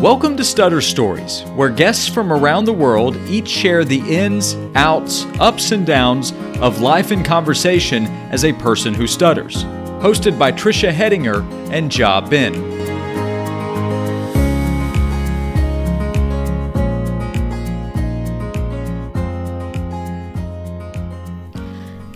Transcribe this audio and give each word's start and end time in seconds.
Welcome 0.00 0.38
to 0.38 0.44
Stutter 0.44 0.80
Stories, 0.80 1.42
where 1.54 1.68
guests 1.68 2.08
from 2.08 2.32
around 2.32 2.64
the 2.64 2.72
world 2.72 3.18
each 3.28 3.48
share 3.48 3.84
the 3.84 3.98
ins, 3.98 4.54
outs, 4.74 5.26
ups, 5.38 5.72
and 5.72 5.86
downs 5.86 6.32
of 6.58 6.80
life 6.80 7.10
and 7.10 7.22
conversation 7.22 8.06
as 8.32 8.46
a 8.46 8.54
person 8.54 8.94
who 8.94 9.06
stutters. 9.06 9.64
Hosted 10.00 10.38
by 10.38 10.52
Trisha 10.52 10.90
Hedinger 10.90 11.42
and 11.70 11.94
Ja 11.94 12.22
Bin. 12.22 12.54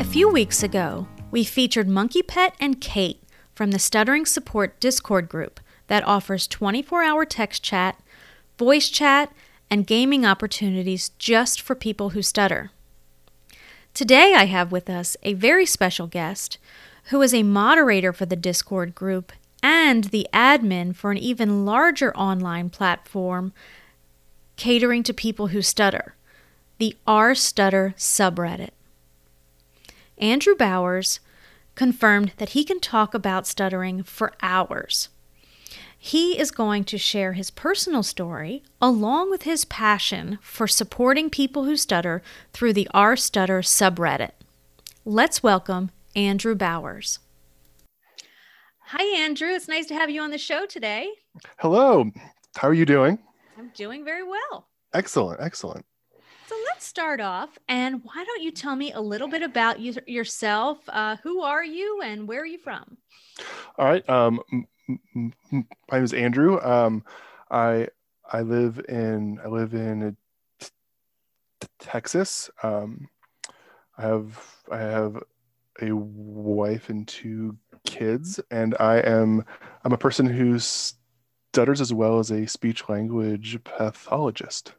A 0.00 0.04
few 0.04 0.30
weeks 0.30 0.62
ago, 0.62 1.06
we 1.30 1.44
featured 1.44 1.88
Monkey 1.88 2.22
Pet 2.22 2.54
and 2.58 2.80
Kate 2.80 3.22
from 3.54 3.72
the 3.72 3.78
Stuttering 3.78 4.24
Support 4.24 4.80
Discord 4.80 5.28
group 5.28 5.60
that 5.86 6.06
offers 6.06 6.46
24 6.46 7.02
hour 7.02 7.24
text 7.24 7.62
chat, 7.62 8.00
voice 8.58 8.88
chat, 8.88 9.32
and 9.70 9.86
gaming 9.86 10.24
opportunities 10.24 11.10
just 11.18 11.60
for 11.60 11.74
people 11.74 12.10
who 12.10 12.22
stutter. 12.22 12.70
Today, 13.92 14.34
I 14.34 14.46
have 14.46 14.72
with 14.72 14.90
us 14.90 15.16
a 15.22 15.34
very 15.34 15.66
special 15.66 16.06
guest 16.06 16.58
who 17.04 17.22
is 17.22 17.34
a 17.34 17.42
moderator 17.42 18.12
for 18.12 18.26
the 18.26 18.36
Discord 18.36 18.94
group 18.94 19.32
and 19.62 20.04
the 20.04 20.26
admin 20.32 20.94
for 20.94 21.10
an 21.10 21.18
even 21.18 21.64
larger 21.64 22.14
online 22.16 22.70
platform 22.70 23.52
catering 24.56 25.02
to 25.02 25.14
people 25.14 25.48
who 25.48 25.62
stutter, 25.62 26.14
the 26.78 26.96
R 27.06 27.34
Stutter 27.34 27.94
subreddit. 27.96 28.70
Andrew 30.18 30.54
Bowers 30.54 31.20
confirmed 31.74 32.32
that 32.36 32.50
he 32.50 32.64
can 32.64 32.78
talk 32.78 33.14
about 33.14 33.46
stuttering 33.46 34.02
for 34.02 34.32
hours. 34.42 35.08
He 36.06 36.38
is 36.38 36.50
going 36.50 36.84
to 36.84 36.98
share 36.98 37.32
his 37.32 37.50
personal 37.50 38.02
story 38.02 38.62
along 38.78 39.30
with 39.30 39.44
his 39.44 39.64
passion 39.64 40.38
for 40.42 40.68
supporting 40.68 41.30
people 41.30 41.64
who 41.64 41.78
stutter 41.78 42.22
through 42.52 42.74
the 42.74 42.86
R 42.92 43.16
Stutter 43.16 43.62
subreddit. 43.62 44.32
Let's 45.06 45.42
welcome 45.42 45.92
Andrew 46.14 46.54
Bowers. 46.54 47.20
Hi, 48.88 49.18
Andrew. 49.18 49.48
It's 49.48 49.66
nice 49.66 49.86
to 49.86 49.94
have 49.94 50.10
you 50.10 50.20
on 50.20 50.30
the 50.30 50.36
show 50.36 50.66
today. 50.66 51.08
Hello. 51.58 52.10
How 52.54 52.68
are 52.68 52.74
you 52.74 52.84
doing? 52.84 53.18
I'm 53.56 53.70
doing 53.74 54.04
very 54.04 54.24
well. 54.24 54.68
Excellent. 54.92 55.40
Excellent. 55.40 55.86
So 56.48 56.54
let's 56.66 56.84
start 56.84 57.22
off. 57.22 57.56
And 57.66 58.02
why 58.04 58.24
don't 58.26 58.42
you 58.42 58.50
tell 58.50 58.76
me 58.76 58.92
a 58.92 59.00
little 59.00 59.28
bit 59.28 59.42
about 59.42 59.80
you, 59.80 59.94
yourself? 60.06 60.80
Uh, 60.86 61.16
who 61.22 61.40
are 61.40 61.64
you 61.64 62.02
and 62.04 62.28
where 62.28 62.42
are 62.42 62.46
you 62.46 62.58
from? 62.58 62.98
All 63.78 63.86
right. 63.86 64.06
Um, 64.06 64.42
my 64.88 64.98
name 65.92 66.04
is 66.04 66.12
Andrew. 66.12 66.60
Um, 66.60 67.04
I 67.50 67.88
I 68.30 68.42
live 68.42 68.80
in 68.88 69.40
I 69.44 69.48
live 69.48 69.74
in 69.74 70.16
t- 70.58 70.68
Texas. 71.78 72.50
Um, 72.62 73.08
I 73.96 74.02
have 74.02 74.56
I 74.70 74.78
have 74.78 75.22
a 75.80 75.94
wife 75.94 76.88
and 76.88 77.06
two 77.06 77.56
kids, 77.84 78.40
and 78.50 78.74
I 78.78 78.98
am 78.98 79.44
I'm 79.84 79.92
a 79.92 79.98
person 79.98 80.26
who 80.26 80.58
stutters 80.58 81.80
as 81.80 81.92
well 81.92 82.18
as 82.18 82.30
a 82.30 82.46
speech 82.46 82.88
language 82.88 83.58
pathologist. 83.64 84.74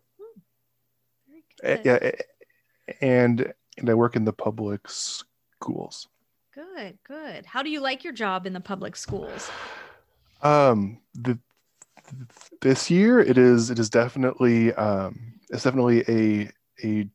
Hmm. 1.63 1.75
Yeah, 1.83 2.11
and 3.01 3.53
and 3.77 3.89
I 3.89 3.93
work 3.93 4.15
in 4.15 4.25
the 4.25 4.33
public 4.33 4.81
schools. 4.89 6.07
Good, 6.53 6.97
good. 7.05 7.45
How 7.45 7.63
do 7.63 7.69
you 7.69 7.81
like 7.81 8.03
your 8.03 8.13
job 8.13 8.45
in 8.45 8.53
the 8.53 8.61
public 8.61 8.95
schools? 8.95 9.49
Um, 10.41 10.99
the, 11.13 11.39
this 12.61 12.91
year 12.91 13.19
it 13.19 13.37
is 13.37 13.69
it 13.69 13.79
is 13.79 13.89
definitely 13.89 14.73
um, 14.73 15.39
it's 15.49 15.63
definitely 15.63 16.03
a 16.07 16.49
a 16.83 17.09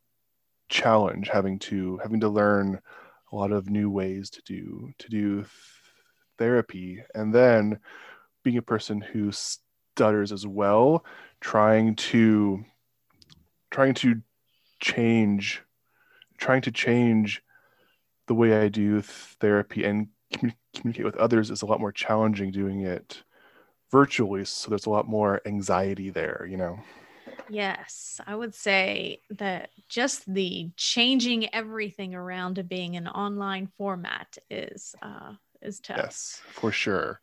challenge 0.68 1.28
having 1.28 1.58
to 1.58 1.98
having 1.98 2.20
to 2.20 2.28
learn 2.28 2.80
a 3.32 3.36
lot 3.36 3.52
of 3.52 3.70
new 3.70 3.90
ways 3.90 4.30
to 4.30 4.42
do 4.42 4.92
to 4.98 5.08
do 5.08 5.44
therapy. 6.38 7.02
And 7.14 7.34
then 7.34 7.78
being 8.42 8.56
a 8.56 8.62
person 8.62 9.00
who 9.00 9.30
stutters 9.32 10.32
as 10.32 10.46
well 10.46 11.04
trying 11.40 11.94
to 11.96 12.64
trying 13.70 13.94
to 13.94 14.20
change 14.80 15.62
trying 16.38 16.62
to 16.62 16.70
change 16.70 17.42
the 18.28 18.34
way 18.34 18.56
i 18.56 18.68
do 18.68 19.02
therapy 19.02 19.84
and 19.84 20.08
communicate 20.74 21.04
with 21.04 21.16
others 21.16 21.50
is 21.50 21.62
a 21.62 21.66
lot 21.66 21.80
more 21.80 21.92
challenging 21.92 22.50
doing 22.50 22.82
it 22.82 23.22
virtually 23.90 24.44
so 24.44 24.70
there's 24.70 24.86
a 24.86 24.90
lot 24.90 25.08
more 25.08 25.40
anxiety 25.46 26.10
there 26.10 26.46
you 26.48 26.56
know? 26.56 26.78
Yes 27.50 28.20
i 28.26 28.34
would 28.34 28.54
say 28.54 29.22
that 29.30 29.70
just 29.88 30.32
the 30.32 30.70
changing 30.76 31.52
everything 31.54 32.14
around 32.14 32.54
to 32.54 32.62
being 32.62 32.96
an 32.96 33.08
online 33.08 33.68
format 33.76 34.38
is 34.50 34.94
uh 35.02 35.32
is 35.62 35.80
tough. 35.80 35.98
Yes 35.98 36.40
for 36.52 36.72
sure. 36.72 37.20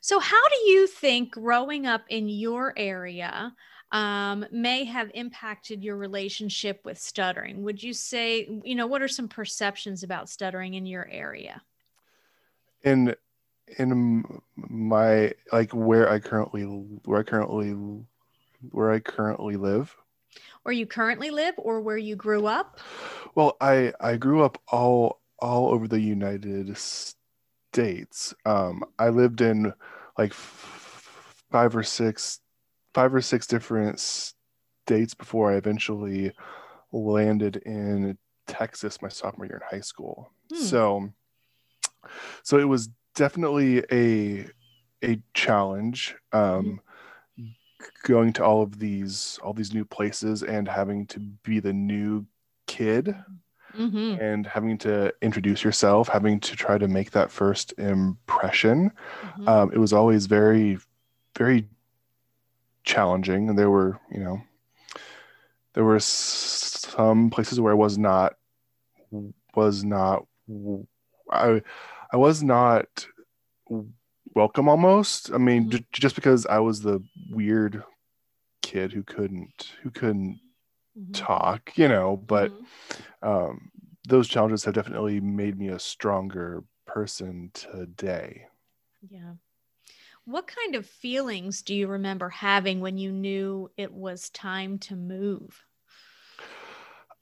So 0.00 0.18
how 0.18 0.48
do 0.48 0.56
you 0.70 0.86
think 0.86 1.32
growing 1.32 1.86
up 1.86 2.04
in 2.08 2.28
your 2.28 2.72
area 2.76 3.54
um, 3.92 4.46
may 4.52 4.84
have 4.84 5.10
impacted 5.14 5.82
your 5.82 5.96
relationship 5.96 6.80
with 6.84 6.98
stuttering. 6.98 7.62
Would 7.62 7.82
you 7.82 7.92
say, 7.92 8.48
you 8.64 8.74
know, 8.74 8.86
what 8.86 9.02
are 9.02 9.08
some 9.08 9.28
perceptions 9.28 10.02
about 10.02 10.28
stuttering 10.28 10.74
in 10.74 10.86
your 10.86 11.08
area? 11.10 11.62
In 12.82 13.14
in 13.78 14.24
my 14.56 15.32
like 15.52 15.72
where 15.72 16.10
I 16.10 16.18
currently 16.18 16.62
where 16.62 17.20
I 17.20 17.22
currently 17.22 17.76
where 18.70 18.90
I 18.90 19.00
currently 19.00 19.56
live. 19.56 19.94
Where 20.62 20.72
you 20.72 20.86
currently 20.86 21.30
live 21.30 21.54
or 21.56 21.80
where 21.80 21.96
you 21.96 22.16
grew 22.16 22.46
up? 22.46 22.78
Well, 23.34 23.56
I 23.60 23.92
I 24.00 24.16
grew 24.16 24.42
up 24.42 24.60
all 24.68 25.20
all 25.38 25.70
over 25.70 25.88
the 25.88 26.00
United 26.00 26.76
States. 26.76 28.34
Um, 28.44 28.84
I 28.98 29.08
lived 29.08 29.40
in 29.40 29.72
like 30.18 30.32
five 30.34 31.74
or 31.74 31.82
six 31.82 32.40
five 32.94 33.14
or 33.14 33.20
six 33.20 33.46
different 33.46 34.00
states 34.00 35.14
before 35.14 35.52
I 35.52 35.56
eventually 35.56 36.32
landed 36.92 37.56
in 37.56 38.18
Texas 38.46 39.00
my 39.00 39.08
sophomore 39.08 39.46
year 39.46 39.62
in 39.62 39.78
high 39.78 39.82
school. 39.82 40.32
Hmm. 40.52 40.62
So 40.62 41.12
so 42.42 42.58
it 42.58 42.64
was 42.64 42.88
definitely 43.14 43.84
a 43.92 44.46
a 45.02 45.20
challenge 45.34 46.14
um 46.32 46.80
mm-hmm. 47.38 47.46
going 48.04 48.32
to 48.34 48.44
all 48.44 48.62
of 48.62 48.78
these 48.78 49.38
all 49.42 49.52
these 49.52 49.74
new 49.74 49.84
places 49.84 50.42
and 50.42 50.68
having 50.68 51.06
to 51.06 51.18
be 51.18 51.60
the 51.60 51.72
new 51.72 52.26
kid 52.66 53.14
mm-hmm. 53.76 54.20
and 54.20 54.46
having 54.46 54.78
to 54.78 55.12
introduce 55.22 55.64
yourself 55.64 56.08
having 56.08 56.38
to 56.40 56.54
try 56.54 56.78
to 56.78 56.88
make 56.88 57.10
that 57.10 57.30
first 57.30 57.72
impression 57.78 58.90
mm-hmm. 59.22 59.48
um, 59.48 59.70
it 59.72 59.78
was 59.78 59.92
always 59.92 60.26
very 60.26 60.78
very 61.36 61.66
challenging 62.84 63.48
and 63.48 63.58
there 63.58 63.70
were 63.70 63.98
you 64.10 64.20
know 64.20 64.40
there 65.74 65.84
were 65.84 66.00
some 66.00 67.30
places 67.30 67.60
where 67.60 67.72
i 67.72 67.76
was 67.76 67.98
not 67.98 68.34
was 69.54 69.84
not 69.84 70.26
i 71.30 71.60
i 72.12 72.16
was 72.16 72.42
not 72.42 73.06
welcome 74.34 74.68
almost 74.68 75.32
i 75.32 75.38
mean 75.38 75.62
mm-hmm. 75.62 75.76
j- 75.78 75.86
just 75.92 76.14
because 76.14 76.46
i 76.46 76.58
was 76.58 76.80
the 76.80 77.02
weird 77.30 77.82
kid 78.62 78.92
who 78.92 79.02
couldn't 79.02 79.72
who 79.82 79.90
couldn't 79.90 80.40
mm-hmm. 80.98 81.12
talk 81.12 81.72
you 81.76 81.88
know 81.88 82.16
but 82.16 82.50
mm-hmm. 82.50 83.28
um 83.28 83.70
those 84.08 84.28
challenges 84.28 84.64
have 84.64 84.74
definitely 84.74 85.20
made 85.20 85.58
me 85.58 85.68
a 85.68 85.78
stronger 85.78 86.64
person 86.86 87.50
today 87.52 88.46
yeah 89.08 89.32
what 90.30 90.46
kind 90.46 90.74
of 90.74 90.86
feelings 90.86 91.62
do 91.62 91.74
you 91.74 91.88
remember 91.88 92.28
having 92.28 92.80
when 92.80 92.98
you 92.98 93.10
knew 93.10 93.70
it 93.76 93.92
was 93.92 94.30
time 94.30 94.78
to 94.78 94.96
move? 94.96 95.64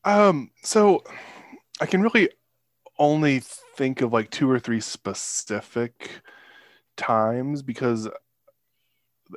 Um, 0.04 0.50
so 0.62 1.02
I 1.80 1.86
can 1.86 2.02
really 2.02 2.30
only 2.98 3.40
think 3.76 4.00
of 4.00 4.12
like 4.12 4.30
two 4.30 4.50
or 4.50 4.58
three 4.58 4.80
specific 4.80 6.22
times 6.96 7.62
because 7.62 8.08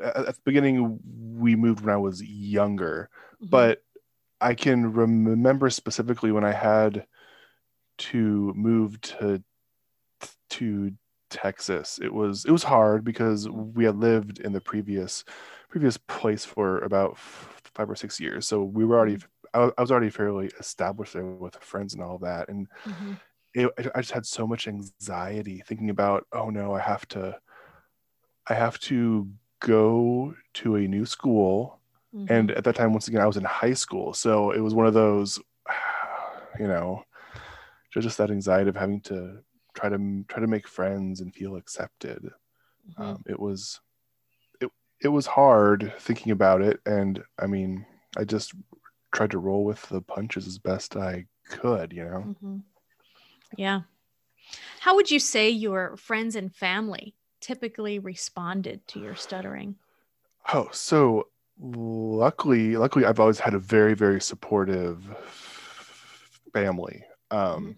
at 0.01 0.25
the 0.25 0.35
beginning 0.45 0.99
we 1.37 1.55
moved 1.55 1.81
when 1.81 1.93
I 1.93 1.97
was 1.97 2.21
younger, 2.23 3.09
mm-hmm. 3.35 3.49
but 3.49 3.83
I 4.39 4.55
can 4.55 4.91
remember 4.91 5.69
specifically 5.69 6.31
when 6.31 6.43
I 6.43 6.53
had 6.53 7.05
to 7.99 8.53
move 8.55 8.99
to 9.01 9.43
to 10.49 10.91
Texas. 11.31 11.99
It 12.01 12.13
was 12.13 12.45
it 12.45 12.51
was 12.51 12.63
hard 12.63 13.03
because 13.03 13.49
we 13.49 13.85
had 13.85 13.95
lived 13.95 14.39
in 14.39 14.53
the 14.53 14.61
previous 14.61 15.23
previous 15.69 15.97
place 15.97 16.45
for 16.45 16.79
about 16.79 17.17
five 17.17 17.89
or 17.89 17.95
six 17.95 18.19
years, 18.19 18.47
so 18.47 18.63
we 18.63 18.85
were 18.85 18.97
already 18.97 19.17
I 19.53 19.71
was 19.77 19.91
already 19.91 20.09
fairly 20.09 20.51
established 20.59 21.13
there 21.13 21.25
with 21.25 21.55
friends 21.55 21.93
and 21.93 22.03
all 22.03 22.17
that, 22.19 22.49
and 22.49 22.67
mm-hmm. 22.85 23.13
it, 23.53 23.69
I 23.95 24.01
just 24.01 24.11
had 24.11 24.25
so 24.25 24.45
much 24.45 24.67
anxiety 24.67 25.63
thinking 25.65 25.89
about 25.89 26.27
oh 26.31 26.49
no, 26.49 26.73
I 26.75 26.81
have 26.81 27.07
to 27.09 27.39
I 28.47 28.53
have 28.53 28.77
to 28.79 29.29
go 29.59 30.35
to 30.53 30.75
a 30.75 30.87
new 30.87 31.05
school 31.05 31.81
Mhm. 32.13 32.29
and 32.29 32.51
at 32.51 32.65
that 32.65 32.75
time 32.75 32.91
once 32.91 33.07
again 33.07 33.21
i 33.21 33.25
was 33.25 33.37
in 33.37 33.45
high 33.45 33.73
school 33.73 34.13
so 34.13 34.51
it 34.51 34.59
was 34.59 34.73
one 34.73 34.85
of 34.85 34.93
those 34.93 35.39
you 36.59 36.67
know 36.67 37.03
just 37.97 38.17
that 38.17 38.31
anxiety 38.31 38.69
of 38.69 38.75
having 38.75 39.01
to 39.01 39.39
try 39.73 39.89
to 39.89 40.25
try 40.27 40.39
to 40.41 40.47
make 40.47 40.67
friends 40.67 41.21
and 41.21 41.33
feel 41.33 41.55
accepted 41.55 42.29
Mhm. 42.89 43.03
um, 43.03 43.23
it 43.27 43.39
was 43.39 43.79
it, 44.59 44.69
it 45.01 45.07
was 45.09 45.25
hard 45.25 45.93
thinking 45.99 46.31
about 46.31 46.61
it 46.61 46.79
and 46.85 47.23
i 47.39 47.47
mean 47.47 47.85
i 48.17 48.23
just 48.23 48.53
tried 49.11 49.31
to 49.31 49.39
roll 49.39 49.63
with 49.65 49.81
the 49.89 50.01
punches 50.01 50.47
as 50.47 50.57
best 50.57 50.95
i 50.95 51.25
could 51.49 51.93
you 51.93 52.03
know 52.05 52.35
Mhm. 52.41 52.63
Yeah. 53.57 53.81
How 54.79 54.95
would 54.95 55.11
you 55.11 55.19
say 55.19 55.49
your 55.49 55.97
friends 55.97 56.35
and 56.35 56.53
family 56.55 57.15
typically 57.39 57.99
responded 57.99 58.87
to 58.87 58.99
your 58.99 59.15
stuttering? 59.15 59.75
Oh, 60.53 60.69
so 60.71 61.27
luckily, 61.59 62.77
luckily, 62.77 63.05
I've 63.05 63.19
always 63.19 63.39
had 63.39 63.53
a 63.53 63.59
very, 63.59 63.93
very 63.93 64.21
supportive 64.21 65.03
family. 66.53 67.03
Um, 67.29 67.75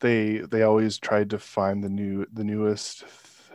They 0.00 0.38
they 0.38 0.62
always 0.62 0.98
tried 0.98 1.30
to 1.30 1.38
find 1.38 1.82
the 1.82 1.88
new 1.88 2.26
the 2.32 2.44
newest 2.44 3.04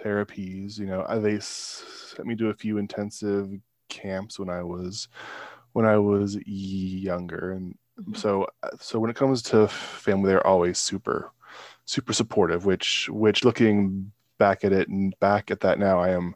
therapies. 0.04 0.80
You 0.80 0.88
know, 0.88 1.02
Uh, 1.02 1.20
they 1.20 1.40
sent 1.40 2.28
me 2.28 2.36
to 2.38 2.50
a 2.50 2.54
few 2.54 2.78
intensive 2.78 3.52
camps 3.90 4.40
when 4.40 4.50
I 4.50 4.64
was 4.64 5.08
when 5.74 5.86
I 5.86 5.98
was 5.98 6.38
younger, 6.48 7.52
and 7.54 7.78
Mhm. 8.00 8.16
so 8.18 8.48
uh, 8.64 8.70
so 8.80 9.00
when 9.00 9.10
it 9.12 9.16
comes 9.18 9.42
to 9.44 9.68
family, 9.68 10.30
they're 10.30 10.48
always 10.48 10.80
super 10.80 11.32
super 11.86 12.14
supportive. 12.14 12.66
Which 12.66 13.10
which 13.12 13.44
looking 13.46 14.12
back 14.40 14.64
at 14.66 14.74
it 14.74 14.90
and 14.90 15.18
back 15.20 15.52
at 15.52 15.62
that 15.62 15.80
now, 15.80 16.00
I 16.00 16.10
am 16.12 16.36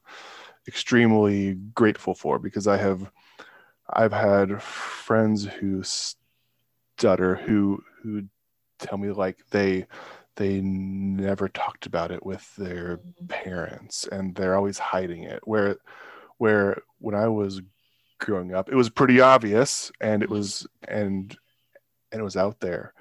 extremely 0.68 1.56
grateful 1.76 2.16
for 2.16 2.40
because 2.40 2.68
I 2.68 2.78
have 2.78 3.12
I've 3.92 4.14
had 4.14 4.62
friends 4.64 5.46
who 5.46 5.84
stutter 6.98 7.36
who 7.36 7.84
who 8.02 8.24
tell 8.80 8.98
me 8.98 9.12
like 9.12 9.40
they 9.52 9.86
they 10.36 10.60
never 10.62 11.48
talked 11.48 11.86
about 11.86 12.12
it 12.12 12.26
with 12.26 12.56
their 12.58 12.98
Mhm. 12.98 13.30
parents 13.30 14.08
and 14.12 14.36
they're 14.36 14.56
always 14.56 14.78
hiding 14.78 15.24
it 15.24 15.40
where 15.48 15.78
where 16.38 16.82
when 17.00 17.16
I 17.16 17.28
was 17.28 17.62
growing 18.20 18.54
up 18.54 18.70
it 18.70 18.76
was 18.76 18.90
pretty 18.90 19.22
obvious 19.22 19.92
and 20.02 20.24
it 20.24 20.30
was 20.30 20.68
and 20.88 21.36
and 22.12 22.22
it 22.22 22.24
was 22.24 22.38
out 22.38 22.60
there 22.62 22.94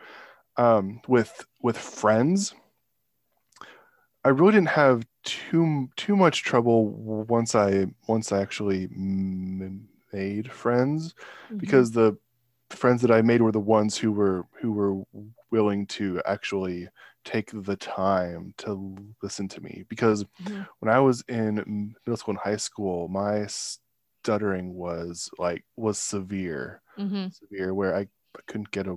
um 0.56 1.00
with 1.08 1.46
with 1.62 1.78
friends 1.78 2.54
I 4.24 4.30
really 4.30 4.52
didn't 4.52 4.68
have 4.68 5.06
too 5.24 5.88
too 5.96 6.16
much 6.16 6.42
trouble 6.44 6.88
once 7.28 7.54
I 7.54 7.86
once 8.08 8.32
I 8.32 8.40
actually 8.40 8.84
m- 8.84 9.88
made 10.12 10.50
friends 10.50 11.14
Mhm. 11.50 11.58
because 11.58 11.90
the 11.92 12.16
friends 12.74 13.02
that 13.02 13.10
I 13.10 13.22
made 13.22 13.42
were 13.42 13.52
the 13.52 13.60
ones 13.60 13.96
who 13.96 14.12
were 14.12 14.44
who 14.60 14.72
were 14.72 15.02
willing 15.50 15.86
to 15.86 16.20
actually 16.26 16.88
take 17.24 17.50
the 17.52 17.76
time 17.76 18.54
to 18.58 18.96
listen 19.22 19.48
to 19.48 19.60
me. 19.60 19.84
Because 19.88 20.24
Mhm. 20.42 20.66
when 20.80 20.92
I 20.94 21.00
was 21.00 21.22
in 21.28 21.94
middle 22.06 22.16
school 22.16 22.32
and 22.34 22.40
high 22.40 22.56
school 22.56 23.08
my 23.08 23.46
stuttering 23.46 24.74
was 24.74 25.30
like 25.38 25.64
was 25.76 25.98
severe. 25.98 26.82
Mhm. 26.98 27.32
severe 27.34 27.74
where 27.74 27.94
I 27.96 28.08
couldn't 28.46 28.70
get 28.70 28.86
a 28.86 28.96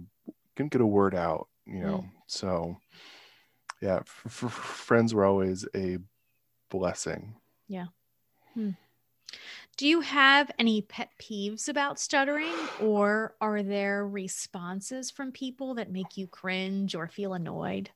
couldn't 0.55 0.71
get 0.71 0.81
a 0.81 0.85
word 0.87 1.15
out 1.15 1.47
you 1.65 1.81
know? 1.81 2.05
So 2.27 2.77
yeah 3.81 3.97
f- 3.97 4.23
f- 4.25 4.51
friends 4.51 5.13
were 5.13 5.25
always 5.25 5.67
a 5.75 5.97
blessing 6.69 7.35
Do 9.77 9.87
you 9.87 10.01
have 10.01 10.51
any 10.59 10.81
pet 10.81 11.11
peeves 11.19 11.69
about 11.69 11.99
stuttering, 11.99 12.67
or 12.77 13.35
are 13.39 13.63
there 13.63 14.05
responses 14.05 15.09
from 15.11 15.31
people 15.31 15.75
that 15.75 15.89
make 15.91 16.17
you 16.17 16.27
cringe 16.27 16.95
or 16.95 17.07
feel 17.07 17.33
annoyed? 17.33 17.91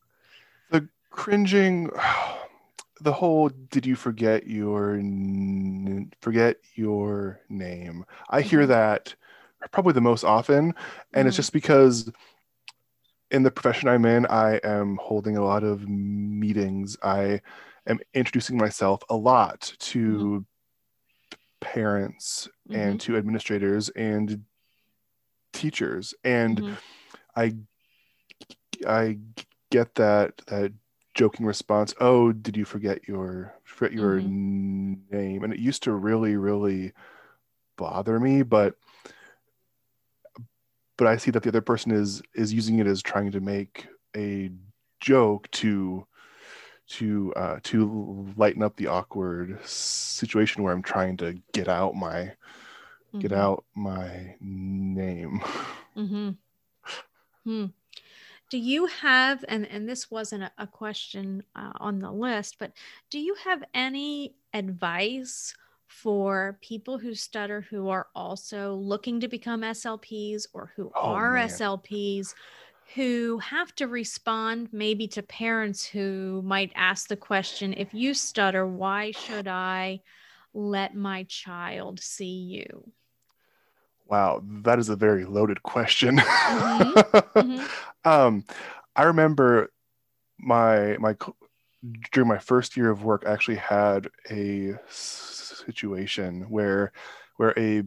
the 0.69 0.87
cringing 1.09 1.89
the 3.01 3.13
whole 3.13 3.49
did 3.49 3.85
you 3.85 3.95
forget 3.95 4.45
your 4.47 4.95
n- 4.95 6.11
forget 6.21 6.57
your 6.75 7.39
name 7.49 8.05
i 8.29 8.41
hear 8.41 8.65
Mhm. 8.65 8.67
that 8.67 9.15
probably 9.71 9.93
the 9.93 10.01
most 10.01 10.23
often 10.23 10.73
and 11.13 11.27
it's 11.27 11.35
Mhm. 11.35 11.37
just 11.37 11.53
because 11.53 12.11
in 13.29 13.43
the 13.43 13.51
profession 13.51 13.87
i'm 13.89 14.05
in 14.05 14.25
i 14.27 14.55
am 14.63 14.97
holding 15.01 15.37
a 15.37 15.43
lot 15.43 15.63
of 15.63 15.87
meetings 15.87 16.97
i 17.03 17.39
am 17.87 17.99
introducing 18.13 18.57
myself 18.57 19.01
a 19.09 19.15
lot 19.15 19.73
to 19.79 20.45
parents 21.61 22.49
and 22.73 22.99
to 23.01 23.17
administrators 23.17 23.89
and 23.89 24.45
teachers 25.53 26.13
and 26.23 26.59
Mhm. 26.59 26.77
I 27.35 27.53
I 28.87 29.19
get 29.69 29.95
that 29.95 30.37
that 30.47 30.73
joking 31.13 31.45
response. 31.45 31.93
Oh, 31.99 32.31
did 32.31 32.55
you 32.57 32.65
forget 32.65 33.07
your 33.07 33.53
forget 33.63 33.93
your 33.93 34.21
Mhm. 34.21 34.33
name? 35.11 35.43
And 35.43 35.53
it 35.53 35.59
used 35.59 35.83
to 35.83 35.93
really 35.93 36.35
really 36.37 36.93
bother 37.77 38.19
me, 38.19 38.43
but 38.43 38.75
but 40.97 41.07
I 41.07 41.17
see 41.17 41.31
that 41.31 41.43
the 41.43 41.49
other 41.49 41.61
person 41.61 41.91
is 41.91 42.21
is 42.35 42.53
using 42.53 42.79
it 42.79 42.87
as 42.87 43.01
trying 43.01 43.31
to 43.31 43.39
make 43.39 43.87
a 44.15 44.51
joke 44.99 45.49
to 45.51 46.05
to 46.97 47.33
uh, 47.35 47.59
to 47.63 48.33
lighten 48.37 48.63
up 48.63 48.75
the 48.75 48.87
awkward 48.87 49.59
situation 49.65 50.63
where 50.63 50.73
I'm 50.73 50.83
trying 50.83 51.17
to 51.17 51.41
get 51.53 51.67
out 51.67 51.95
my 51.95 52.33
get 53.19 53.31
Mhm. 53.31 53.33
out 53.33 53.65
my 53.75 54.35
name. 54.41 55.41
Mm-hmm. 55.95 56.31
Hmm. 57.45 57.65
Do 58.49 58.57
you 58.57 58.87
have, 58.87 59.45
and, 59.49 59.67
and 59.67 59.89
this 59.89 60.11
wasn't 60.11 60.43
a, 60.45 60.51
a 60.59 60.67
question 60.67 61.43
uh, 61.55 61.73
on 61.79 61.99
the 61.99 62.11
list, 62.11 62.57
but 62.59 62.73
do 63.09 63.19
you 63.19 63.35
have 63.45 63.63
any 63.73 64.35
advice 64.53 65.55
for 65.87 66.59
people 66.61 66.99
who 66.99 67.15
stutter 67.15 67.61
who 67.61 67.89
are 67.89 68.07
also 68.15 68.75
looking 68.75 69.19
to 69.21 69.27
become 69.29 69.63
SLPs 69.63 70.47
or 70.53 70.73
who 70.75 70.93
Oh, 70.95 71.17
are 71.17 71.35
man. 71.35 71.37
SLPs 71.37 72.35
who 72.95 73.37
have 73.39 73.73
to 73.75 73.87
respond 73.87 74.69
maybe 74.71 75.07
to 75.09 75.21
parents 75.23 75.85
who 75.85 76.41
might 76.43 76.71
ask 76.75 77.07
the 77.07 77.15
question 77.15 77.73
if 77.73 77.93
you 77.93 78.13
stutter, 78.13 78.65
why 78.65 79.11
should 79.11 79.47
I 79.47 80.01
let 80.53 80.95
my 80.95 81.23
child 81.23 81.99
see 81.99 82.25
you? 82.25 82.91
Wow, 84.07 84.43
that 84.63 84.77
is 84.79 84.89
a 84.89 84.95
very 84.95 85.23
loaded 85.25 85.63
question. 85.63 86.17
Mhm. 86.17 87.69
um, 88.05 88.43
I 88.95 89.03
remember 89.03 89.71
my 90.39 90.97
my 90.97 91.15
during 92.11 92.27
my 92.27 92.37
first 92.37 92.75
year 92.75 92.91
of 92.91 93.03
work, 93.03 93.23
I 93.25 93.31
actually 93.31 93.57
had 93.57 94.09
a 94.29 94.73
situation 94.89 96.49
where 96.49 96.91
where 97.37 97.53
a 97.57 97.83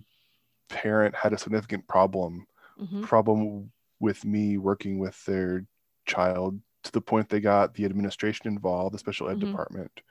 parent 0.69 1.15
had 1.15 1.33
a 1.33 1.39
significant 1.39 1.87
problem 1.87 2.47
Mhm. 2.81 3.03
problem 3.03 3.71
with 4.05 4.25
me 4.27 4.59
working 4.59 5.01
with 5.01 5.25
their 5.27 5.67
child 6.07 6.61
to 6.85 6.93
the 6.93 7.03
point 7.03 7.31
they 7.31 7.41
got 7.41 7.75
the 7.75 7.87
administration 7.87 8.49
involved, 8.49 8.95
the 8.95 9.01
special 9.01 9.31
ed 9.31 9.39
Mhm. 9.39 9.41
department 9.41 10.03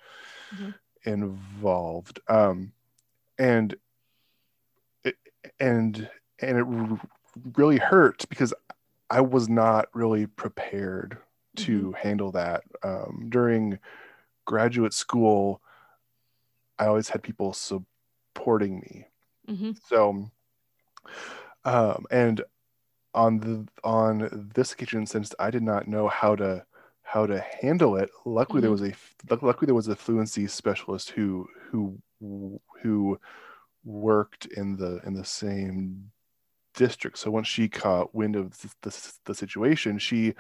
Mhm. 0.51 0.73
involved, 1.05 2.19
um, 2.27 2.73
and 3.39 3.75
it, 5.03 5.17
and 5.59 6.09
and 6.39 6.57
it 6.57 6.65
really 7.55 7.77
hurt 7.77 8.27
because 8.29 8.53
I 9.09 9.21
was 9.21 9.49
not 9.49 9.89
really 9.93 10.27
prepared 10.27 11.19
to 11.57 11.93
handle 11.93 12.31
that. 12.33 12.63
Um, 12.83 13.27
during 13.29 13.79
graduate 14.45 14.93
school, 14.93 15.61
I 16.79 16.85
always 16.85 17.09
had 17.09 17.23
people 17.23 17.53
supporting 17.53 18.79
me. 18.79 19.07
Mhm. 19.47 19.73
So, 19.89 20.31
um, 21.65 22.05
and 22.11 22.43
on 23.13 23.39
the 23.39 23.67
on 23.83 24.51
this 24.55 24.73
occasion, 24.73 25.05
since 25.05 25.33
I 25.39 25.51
did 25.51 25.63
not 25.63 25.87
know 25.87 26.07
how 26.07 26.35
to 26.35 26.65
how 27.03 27.25
to 27.27 27.39
handle 27.41 27.95
it, 27.97 28.09
luckily 28.25 28.61
there 28.61 28.71
Mhm. 28.71 28.71
was 28.71 28.83
a 28.83 28.93
luckily 29.41 29.67
there 29.67 29.75
was 29.75 29.87
a 29.87 29.95
fluency 29.95 30.47
specialist 30.47 31.11
who 31.11 31.47
who 31.71 32.01
who 32.81 33.19
worked 33.83 34.45
in 34.47 34.77
the 34.77 35.01
in 35.05 35.13
the 35.13 35.25
same 35.25 36.11
district. 36.75 37.17
So 37.19 37.31
once 37.31 37.47
she 37.47 37.69
caught 37.69 38.15
wind 38.15 38.35
of 38.35 38.59
the, 38.61 38.73
the, 38.83 39.13
the 39.25 39.35
situation, 39.35 39.99
she 39.99 40.35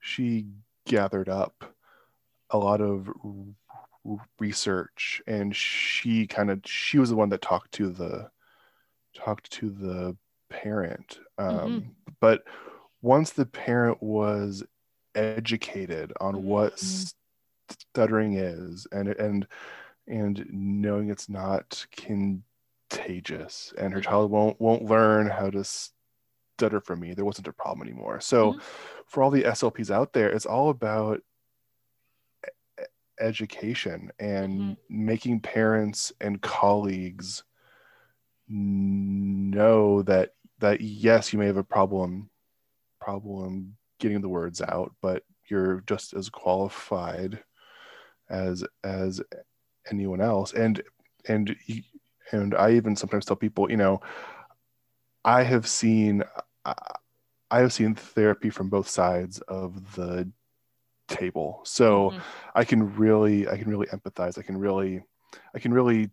she 0.00 0.48
gathered 0.86 1.28
up 1.30 1.74
a 2.50 2.58
lot 2.58 2.80
of 2.80 3.10
research 4.38 5.22
and 5.26 5.54
she 5.54 6.26
kind 6.26 6.50
of 6.50 6.60
she 6.64 6.98
was 6.98 7.10
the 7.10 7.16
one 7.16 7.28
that 7.30 7.42
talked 7.42 7.72
to 7.72 7.90
the 7.90 8.30
talked 9.14 9.50
to 9.52 9.70
the 9.70 10.16
parent 10.48 11.18
um, 11.38 11.94
but 12.20 12.44
once 13.02 13.30
the 13.30 13.46
parent 13.46 14.02
was 14.02 14.62
educated 15.14 16.12
on 16.20 16.44
what 16.44 16.74
Mhm. 16.76 17.14
stuttering 17.68 18.34
is 18.34 18.86
and 18.92 19.08
and 19.08 19.46
and 20.06 20.46
knowing 20.50 21.10
it's 21.10 21.28
not 21.28 21.84
contagious 21.90 23.74
and 23.76 23.92
her 23.92 24.00
child 24.00 24.30
won't 24.30 24.60
won't 24.60 24.84
learn 24.84 25.26
how 25.26 25.50
to 25.50 25.64
stutter 25.64 26.80
from 26.80 27.00
me 27.00 27.12
there 27.12 27.24
wasn't 27.24 27.48
a 27.48 27.52
problem 27.52 27.86
anymore 27.86 28.20
so 28.20 28.52
Mhm. 28.52 28.60
for 29.06 29.22
all 29.22 29.30
the 29.30 29.42
slps 29.42 29.90
out 29.90 30.12
there 30.12 30.30
it's 30.30 30.46
all 30.46 30.70
about 30.70 31.20
education 33.18 34.12
and 34.18 34.76
making 34.88 35.40
parents 35.40 36.12
and 36.20 36.40
colleagues 36.42 37.42
know 38.48 40.02
that 40.02 40.34
that 40.58 40.80
yes 40.80 41.32
you 41.32 41.38
may 41.38 41.46
have 41.46 41.56
a 41.56 41.64
problem 41.64 42.30
problem 43.00 43.76
getting 44.00 44.20
the 44.20 44.28
words 44.28 44.60
out 44.62 44.94
but 45.02 45.22
you're 45.48 45.82
just 45.86 46.14
as 46.14 46.28
qualified 46.28 47.42
as 48.30 48.64
as 48.84 49.20
anyone 49.90 50.20
else. 50.20 50.52
And 50.52 50.82
and 51.28 51.56
and 52.32 52.54
i 52.54 52.72
even 52.72 52.96
sometimes 52.96 53.24
tell 53.24 53.36
people 53.36 53.70
you 53.70 53.76
know 53.76 54.00
i 55.24 55.42
have 55.42 55.66
seen 55.66 56.22
i 56.64 57.60
have 57.60 57.72
seen 57.72 57.94
therapy 57.94 58.50
from 58.50 58.68
both 58.68 58.88
sides 58.88 59.40
of 59.42 59.94
the 59.94 60.28
table. 61.08 61.60
So 61.64 62.10
Mhm. 62.10 62.22
i 62.54 62.64
can 62.64 62.96
really 62.96 63.48
i 63.48 63.56
can 63.56 63.68
really 63.70 63.86
empathize. 63.88 64.38
I 64.38 64.42
can 64.42 64.56
really 64.58 65.02
i 65.54 65.58
can 65.60 65.72
really 65.72 66.10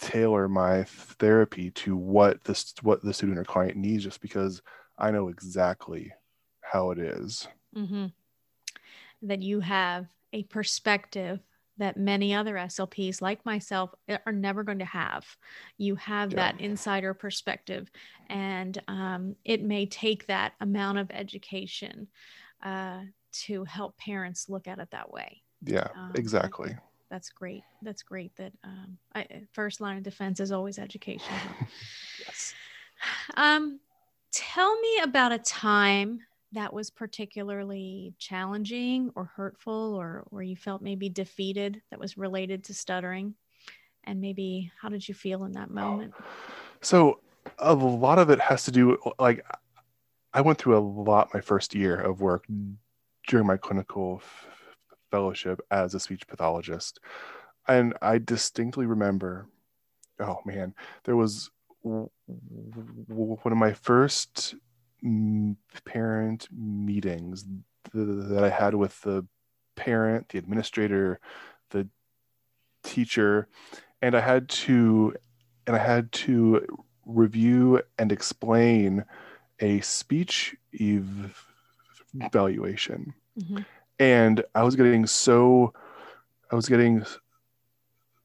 tailor 0.00 0.48
my 0.48 0.84
therapy 0.84 1.70
to 1.72 1.96
what 1.96 2.42
this 2.44 2.74
what 2.82 3.02
the 3.02 3.12
student 3.12 3.38
or 3.38 3.44
client 3.44 3.76
needs 3.76 4.04
just 4.04 4.20
because 4.20 4.62
i 4.98 5.10
know 5.10 5.28
exactly 5.28 6.12
how 6.62 6.90
it 6.90 6.98
is 6.98 7.48
hmm 7.74 8.06
That 9.22 9.42
you 9.42 9.60
have 9.60 10.06
a 10.32 10.44
perspective 10.44 11.40
that 11.78 11.96
many 11.96 12.34
other 12.34 12.56
SLPs, 12.56 13.22
like 13.22 13.44
myself, 13.46 13.90
eh, 14.08 14.18
are 14.26 14.32
never 14.32 14.62
going 14.62 14.80
to 14.80 14.84
have. 14.84 15.24
You 15.78 15.96
have 15.96 16.30
Yeah. 16.30 16.36
that 16.36 16.60
insider 16.60 17.14
perspective, 17.14 17.90
and 18.28 18.80
um, 18.88 19.36
it 19.44 19.62
may 19.62 19.86
take 19.86 20.26
that 20.26 20.52
amount 20.60 20.98
of 20.98 21.10
education 21.10 22.08
uh, 22.62 23.00
to 23.32 23.64
help 23.64 23.96
parents 23.98 24.48
look 24.48 24.68
at 24.68 24.78
it 24.78 24.90
that 24.90 25.10
way. 25.10 25.42
yeah 25.64 25.88
Um, 25.94 26.12
exactly 26.14 26.76
That's 27.10 27.30
great. 27.30 27.62
That's 27.82 28.02
great. 28.02 28.36
That 28.36 28.52
um, 28.62 28.98
I, 29.14 29.26
first 29.52 29.80
line 29.80 29.96
of 29.96 30.02
defense 30.04 30.40
is 30.40 30.52
always 30.52 30.78
education. 30.78 31.34
yes 32.26 32.54
Um, 33.36 33.80
tell 34.32 34.78
me 34.80 35.00
about 35.02 35.32
a 35.32 35.38
time 35.38 36.20
that 36.52 36.72
was 36.72 36.90
particularly 36.90 38.12
challenging 38.18 39.10
or 39.14 39.24
hurtful, 39.24 39.94
or 39.94 40.24
where 40.30 40.42
you 40.42 40.56
felt 40.56 40.82
maybe 40.82 41.08
defeated 41.08 41.80
that 41.90 42.00
was 42.00 42.16
related 42.18 42.64
to 42.64 42.74
stuttering, 42.74 43.34
and 44.04 44.20
maybe 44.20 44.70
how 44.80 44.88
did 44.88 45.08
you 45.08 45.14
feel 45.14 45.44
in 45.44 45.52
that 45.52 45.70
moment? 45.70 46.12
So 46.80 47.20
a 47.58 47.74
lot 47.74 48.18
of 48.18 48.30
it 48.30 48.40
has 48.40 48.64
to 48.64 48.70
do 48.70 48.98
like 49.18 49.44
I 50.32 50.40
went 50.40 50.58
through 50.58 50.76
a 50.76 50.80
lot 50.80 51.30
my 51.34 51.40
first 51.40 51.74
year 51.74 51.96
of 52.00 52.20
work 52.20 52.46
during 53.28 53.46
my 53.46 53.56
clinical 53.56 54.22
fellowship 55.10 55.60
as 55.70 55.94
a 55.94 56.00
speech 56.00 56.26
pathologist. 56.26 57.00
And 57.68 57.94
I 58.02 58.18
distinctly 58.18 58.86
remember, 58.86 59.46
oh 60.18 60.38
man, 60.44 60.74
there 61.04 61.16
was 61.16 61.50
one 61.82 62.10
of 63.52 63.56
my 63.56 63.72
first 63.72 64.54
mm, 65.04 65.56
parent 65.84 66.48
meetings 66.52 67.44
th- 67.44 67.54
that 67.94 68.44
I 68.44 68.50
had 68.50 68.74
with 68.74 69.00
the 69.02 69.26
parent, 69.76 70.28
the 70.30 70.38
administrator, 70.38 71.20
the 71.70 71.88
teacher, 72.82 73.48
and 74.02 74.14
I 74.14 74.20
had 74.20 74.48
to 74.48 75.14
and 75.66 75.76
I 75.76 75.78
had 75.78 76.10
to 76.12 76.66
review 77.06 77.82
and 77.98 78.10
explain 78.10 79.04
a 79.60 79.80
speech 79.80 80.56
ev- 80.80 81.46
evaluation. 82.14 83.14
Mhm. 83.38 83.64
And 84.00 84.42
I 84.54 84.64
was 84.64 84.74
getting 84.74 85.06
so 85.06 85.74
I 86.50 86.56
was 86.56 86.68
getting 86.68 87.04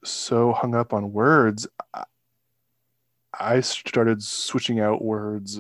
so 0.04 0.54
hung 0.54 0.74
up 0.74 0.94
on 0.94 1.14
words. 1.14 1.68
I- 1.94 3.60
started 3.62 4.24
switching 4.24 4.80
out 4.80 5.04
words 5.04 5.60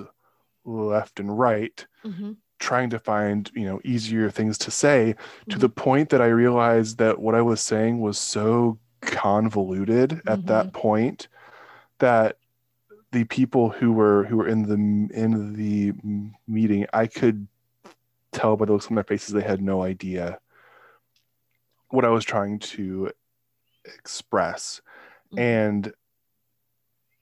left 0.63 1.19
and 1.19 1.37
right, 1.37 1.85
Mhm. 2.03 2.37
trying 2.57 2.89
to 2.91 2.99
find, 2.99 3.51
you 3.53 3.65
know, 3.65 3.81
easier 3.83 4.31
things 4.31 4.57
to 4.59 4.71
say 4.71 5.13
to 5.49 5.57
Mhm. 5.57 5.59
the 5.59 5.69
point 5.69 6.09
that 6.09 6.21
I 6.21 6.27
realized 6.27 6.97
that 6.99 7.19
what 7.19 7.35
I 7.35 7.41
was 7.41 7.59
saying 7.61 7.99
was 7.99 8.17
so 8.17 8.79
convoluted 9.01 10.21
at 10.25 10.45
that 10.47 10.71
point 10.73 11.27
that 11.99 12.37
the 13.11 13.25
people 13.25 13.69
who 13.69 13.91
were 13.91 14.23
who 14.23 14.37
were 14.37 14.47
in 14.47 14.63
the 14.63 15.13
in 15.13 15.53
the 15.53 15.93
meeting, 16.47 16.85
I 16.93 17.07
could 17.07 17.47
tell 18.35 18.55
by 18.57 18.65
the 18.65 18.73
looks 18.73 18.87
on 18.87 18.95
their 18.95 19.03
faces 19.03 19.33
they 19.33 19.41
had 19.41 19.61
no 19.61 19.81
idea 19.81 20.39
what 21.89 22.05
I 22.05 22.09
was 22.09 22.25
trying 22.25 22.59
to 22.59 23.11
express. 23.85 24.81
Mhm. 25.33 25.39
And 25.39 25.93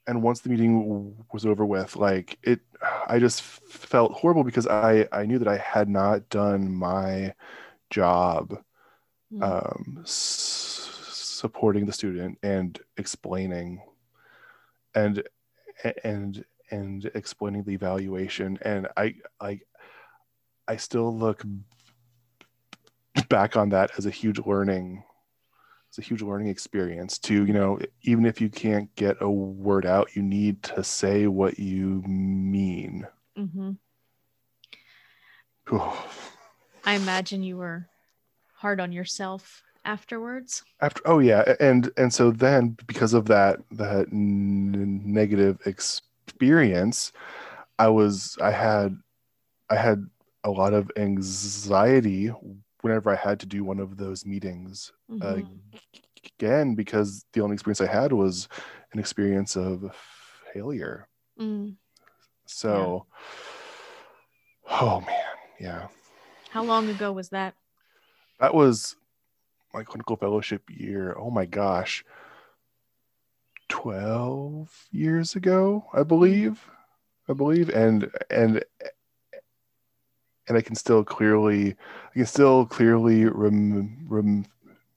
and 0.06 0.22
once 0.22 0.42
the 0.42 0.50
meeting 0.50 1.16
was 1.32 1.46
over 1.46 1.66
with, 1.66 1.96
like 1.96 2.38
it, 2.44 2.60
I 3.08 3.20
just 3.20 3.42
felt 3.42 4.12
horrible 4.12 4.44
because 4.44 4.68
I 4.68 5.08
I 5.12 5.26
knew 5.26 5.40
that 5.40 5.48
I 5.48 5.58
had 5.58 5.88
not 5.88 6.28
done 6.30 6.74
my 6.74 7.34
job 7.90 8.62
Mhm. 9.32 9.44
um, 9.44 10.00
s- 10.04 10.90
supporting 11.12 11.86
the 11.86 11.94
student 11.94 12.38
and 12.44 12.80
explaining 12.98 13.82
and 14.96 15.24
and 16.04 16.46
and 16.72 17.06
explaining 17.14 17.64
the 17.64 17.74
evaluation 17.74 18.58
and 18.62 18.88
i 18.96 19.16
i 19.42 19.60
i 20.68 20.76
still 20.76 21.16
look 21.16 21.44
back 23.30 23.56
on 23.56 23.70
that 23.70 23.92
as 23.98 24.06
a 24.06 24.12
huge 24.12 24.40
learning 24.46 25.04
it's 25.90 26.00
a 26.00 26.02
huge 26.02 26.22
learning 26.22 26.48
experience 26.48 27.20
to 27.20 27.46
you 27.46 27.54
know 27.54 27.80
even 28.02 28.26
if 28.26 28.42
you 28.42 28.50
can't 28.50 28.94
get 28.96 29.16
a 29.22 29.30
word 29.30 29.86
out 29.86 30.16
you 30.16 30.24
need 30.24 30.62
to 30.64 30.84
say 30.84 31.28
what 31.28 31.60
you 31.60 32.02
mean 32.08 33.08
mm-hmm. 33.38 33.72
I 36.86 36.96
imagine 36.96 37.44
you 37.44 37.58
were 37.58 37.88
hard 38.56 38.80
on 38.80 38.92
yourself 38.92 39.64
afterwards. 39.86 40.64
after 40.82 41.02
oh 41.06 41.20
yeah 41.20 41.56
and 41.60 41.92
and 41.98 42.14
so 42.14 42.32
then 42.32 42.78
because 42.88 43.14
of 43.14 43.26
that 43.26 43.60
that 43.72 44.08
n- 44.12 45.02
negative 45.06 45.60
experience 45.66 47.12
i 47.78 47.88
was 47.88 48.38
i 48.42 48.50
had 48.50 48.98
i 49.70 49.76
had 49.76 50.10
a 50.44 50.50
lot 50.52 50.74
of 50.74 50.92
anxiety 50.98 52.28
whenever 52.82 53.10
i 53.10 53.16
had 53.16 53.40
to 53.40 53.46
do 53.46 53.64
one 53.64 53.80
of 53.80 53.98
those 53.98 54.26
meetings 54.26 54.92
Mhm. 55.10 55.60
again 56.40 56.76
because 56.76 57.26
the 57.34 57.42
only 57.42 57.54
experience 57.54 57.82
i 57.82 57.88
had 57.88 58.12
was 58.12 58.48
an 58.92 59.00
experience 59.00 59.56
of 59.56 59.96
failure. 60.54 61.08
Mm. 61.40 61.76
so 62.46 63.06
oh 64.70 65.02
man 65.02 65.36
yeah. 65.60 65.88
How 66.50 66.64
long 66.64 66.90
ago 66.90 67.12
was 67.12 67.30
that? 67.30 67.56
that 68.40 68.54
was 68.54 68.96
my 69.74 69.84
clinical 69.84 70.16
fellowship 70.18 70.62
year. 70.70 71.16
Oh 71.18 71.30
my 71.32 71.46
gosh. 71.46 72.04
12 73.70 74.88
years 74.92 75.36
ago 75.36 75.86
i 75.94 76.04
believe. 76.04 76.70
I 77.30 77.34
believe. 77.34 77.70
And 77.70 78.12
and 78.30 78.64
and 80.48 80.58
i 80.58 80.62
can 80.62 80.76
still 80.76 81.04
clearly 81.04 81.76
i 82.12 82.14
can 82.14 82.26
still 82.26 82.66
clearly 82.66 83.26
rem, 83.26 84.06
rem, 84.08 84.46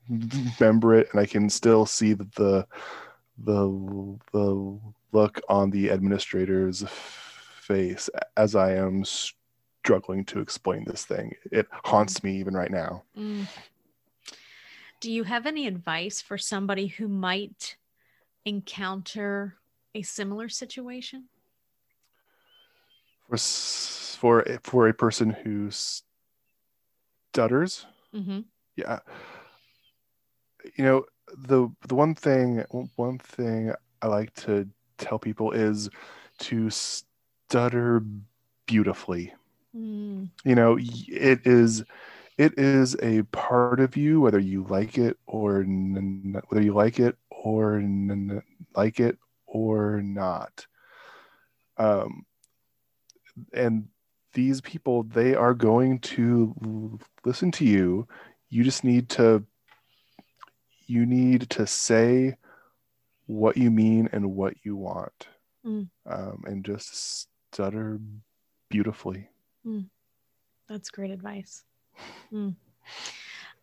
remember 0.09 0.95
it 0.95 1.09
and 1.13 1.21
i 1.21 1.27
can 1.27 1.49
still 1.51 1.87
see 1.87 2.13
the 2.13 2.67
the 3.39 4.19
the, 4.33 4.81
look 5.13 5.41
on 5.49 5.71
the 5.71 5.89
administrator's 5.89 6.85
face 6.89 8.09
as 8.37 8.55
i 8.55 8.73
am 8.73 9.05
struggling 9.05 10.25
to 10.25 10.41
explain 10.41 10.85
this 10.85 11.05
thing 11.05 11.35
it 11.53 11.67
haunts 11.85 12.23
me 12.23 12.37
even 12.37 12.55
right 12.55 12.71
now 12.71 13.03
Mm. 13.17 13.47
Do 15.01 15.11
you 15.13 15.25
have 15.25 15.47
any 15.47 15.67
advice 15.67 16.23
for 16.23 16.39
somebody 16.39 16.87
who 16.87 17.07
might 17.07 17.77
encounter 18.45 19.57
a 19.95 20.03
similar 20.03 20.49
situation? 20.49 21.25
For 23.29 23.37
for 23.39 24.41
a- 24.41 24.59
for 24.63 24.89
a 24.89 24.95
person 24.95 25.31
who 25.31 25.71
stutters 25.71 26.13
Mm-hmm. 28.15 28.41
yeah 28.77 29.01
you 30.77 30.85
know 30.85 31.05
the 31.37 31.69
the 31.89 31.95
one 31.95 32.15
thing 32.15 32.65
one 32.97 33.19
thing 33.19 33.73
i 34.03 34.07
like 34.07 34.33
to 34.35 34.69
tell 34.99 35.19
people 35.19 35.53
is 35.53 35.89
to 36.39 36.71
stutter 36.71 38.03
beautifully 38.67 39.33
Mm. 39.77 40.31
you 40.45 40.55
know 40.55 40.79
it 40.81 41.41
is 41.45 41.85
it 42.39 42.59
is 42.59 42.95
a 43.03 43.23
part 43.33 43.81
of 43.81 43.97
you, 43.97 44.21
whether 44.21 44.39
you 44.39 44.65
like 44.69 44.99
it 44.99 45.17
or 45.27 45.61
n- 45.63 46.39
whether 46.49 46.63
you 46.63 46.75
like 46.75 47.01
it 47.01 47.17
or 47.31 47.77
n- 47.77 48.43
like 48.75 49.01
it 49.01 49.17
or 49.47 50.03
not. 50.03 50.67
Um, 51.79 52.26
and 53.53 53.89
these 54.33 54.61
people, 54.61 55.03
they 55.05 55.35
are 55.35 55.55
going 55.55 55.99
to 56.01 56.99
listen 57.25 57.51
to 57.53 57.65
you. 57.65 58.07
You 58.51 58.65
just 58.65 58.85
need 58.85 59.09
to, 59.11 59.45
you 60.87 61.07
need 61.07 61.49
to 61.51 61.67
say 61.67 62.37
what 63.27 63.57
you 63.57 63.71
mean 63.71 64.09
and 64.13 64.35
what 64.35 64.55
you 64.63 64.77
want, 64.77 65.29
Mm. 65.65 65.89
um, 66.09 66.45
and 66.47 66.65
just 66.65 67.29
stutter 67.53 67.99
beautifully. 68.69 69.29
That's 70.69 70.91
great 70.91 71.11
advice. 71.11 71.65
Mm. 72.33 72.55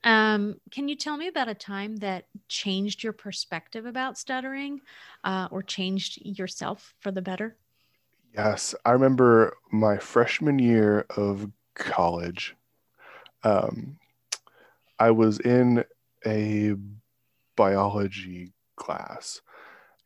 Um, 0.04 0.60
can 0.70 0.90
you 0.90 0.96
tell 0.98 1.16
me 1.16 1.28
about 1.28 1.48
a 1.48 1.54
time 1.54 1.96
that 1.98 2.26
changed 2.50 3.04
your 3.04 3.14
perspective 3.14 3.86
about 3.86 4.18
stuttering 4.18 4.82
uh, 5.24 5.48
or 5.50 5.64
changed 5.64 6.20
yourself 6.26 6.94
for 7.00 7.12
the 7.12 7.22
better? 7.22 7.56
Yes, 8.36 8.74
I 8.84 8.92
remember 8.92 9.56
my 9.72 9.98
freshman 9.98 10.58
year 10.58 11.06
of 11.16 11.52
college. 11.76 12.56
Um, 13.44 13.98
I 14.98 15.12
was 15.12 15.40
in 15.40 15.86
a 16.26 16.74
biology 17.56 18.54
class, 18.76 19.42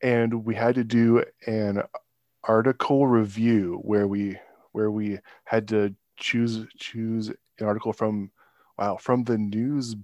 and 0.01 0.43
we 0.43 0.55
had 0.55 0.75
to 0.75 0.83
do 0.83 1.23
an 1.45 1.83
article 2.43 3.07
review 3.07 3.79
where 3.83 4.07
we 4.07 4.37
where 4.73 4.91
we 4.91 5.19
had 5.45 5.69
to 5.69 5.95
choose 6.17 6.67
choose 6.77 7.29
an 7.29 7.65
article 7.65 7.93
from 7.93 8.31
wow 8.77 8.97
from 8.97 9.23
the 9.23 9.37
news 9.37 9.95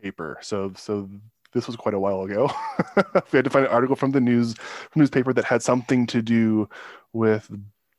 paper. 0.00 0.38
So 0.40 0.72
so 0.76 1.10
this 1.52 1.66
was 1.66 1.76
quite 1.76 1.94
a 1.94 2.00
while 2.00 2.22
ago. 2.22 2.50
we 3.32 3.36
had 3.36 3.44
to 3.44 3.50
find 3.50 3.66
an 3.66 3.72
article 3.72 3.96
from 3.96 4.12
the 4.12 4.20
news 4.20 4.54
newspaper 4.94 5.32
that 5.32 5.44
had 5.44 5.62
something 5.62 6.06
to 6.08 6.22
do 6.22 6.68
with 7.12 7.50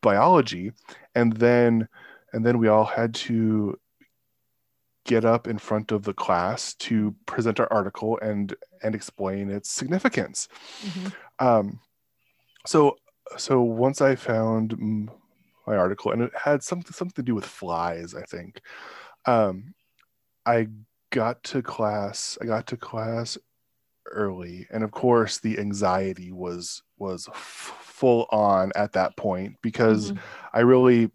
biology, 0.02 0.72
and 1.16 1.34
then 1.34 1.88
and 2.34 2.46
then 2.46 2.60
we 2.60 2.68
all 2.68 2.86
had 2.86 3.14
to 3.14 3.78
get 5.06 5.26
up 5.26 5.48
in 5.48 5.58
front 5.58 5.92
of 5.92 6.04
the 6.04 6.14
class 6.14 6.76
to 6.76 7.16
present 7.26 7.60
our 7.60 7.72
article 7.72 8.20
and 8.22 8.56
and 8.84 8.94
explain 8.96 9.50
its 9.50 9.72
significance. 9.72 10.48
Mhm. 10.82 11.14
Um, 11.40 11.80
so 12.66 12.98
so 13.38 13.62
once 13.62 14.02
I 14.02 14.16
found 14.16 14.78
my 15.68 15.76
article, 15.76 16.12
and 16.12 16.22
it 16.22 16.32
had 16.36 16.64
something 16.64 16.94
something 16.94 17.16
to 17.16 17.24
do 17.24 17.36
with 17.36 17.46
flies, 17.46 18.14
I 18.16 18.24
think. 18.24 18.62
Um, 19.26 19.74
I 20.46 20.68
got 21.12 21.44
to 21.46 21.62
class. 21.62 22.38
I 22.42 22.46
got 22.46 22.68
to 22.68 22.78
class 22.78 23.38
early, 24.08 24.68
and 24.72 24.84
of 24.84 24.92
course, 24.92 25.40
the 25.40 25.60
anxiety 25.60 26.32
was 26.32 26.84
was 26.98 27.28
f- 27.30 27.78
full 27.82 28.28
on 28.32 28.72
at 28.76 28.94
that 28.94 29.18
point 29.18 29.58
because 29.62 30.12
Mhm. 30.12 30.20
I 30.54 30.60
really 30.62 31.12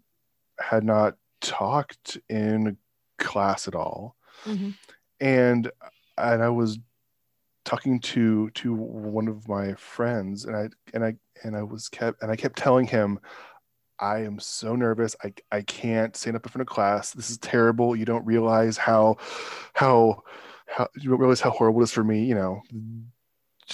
had 0.60 0.84
not 0.84 1.16
talked 1.40 2.18
in 2.28 2.78
class 3.18 3.68
at 3.68 3.74
all 3.74 4.16
Mhm. 4.44 4.74
and 5.20 5.70
and 6.18 6.42
I 6.42 6.48
was 6.48 6.78
talking 7.64 8.00
to 8.00 8.50
to 8.50 8.74
one 8.74 9.28
of 9.28 9.48
my 9.48 9.74
friends 9.74 10.44
and 10.44 10.56
I 10.56 10.68
and 10.94 11.04
I 11.04 11.16
and 11.44 11.56
I 11.56 11.62
was 11.62 11.88
kept 11.88 12.22
and 12.22 12.30
I 12.30 12.36
kept 12.36 12.56
telling 12.58 12.86
him 12.86 13.18
I 14.04 14.22
am 14.24 14.38
so 14.38 14.76
nervous 14.76 15.16
I 15.24 15.32
I 15.50 15.62
can't 15.62 16.14
stand 16.16 16.36
up 16.36 16.44
in 16.46 16.50
front 16.52 16.62
of 16.68 16.72
class 16.74 17.12
this 17.12 17.30
is 17.30 17.38
terrible 17.38 17.96
you 17.96 18.04
don't 18.04 18.26
realize 18.26 18.76
how 18.76 19.16
how 19.72 20.22
how 20.66 20.88
you 21.00 21.10
don't 21.10 21.20
realize 21.20 21.40
how 21.40 21.50
horrible 21.50 21.80
it 21.80 21.84
is 21.84 21.92
for 21.92 22.04
me 22.04 22.24
you 22.24 22.34
know 22.34 22.62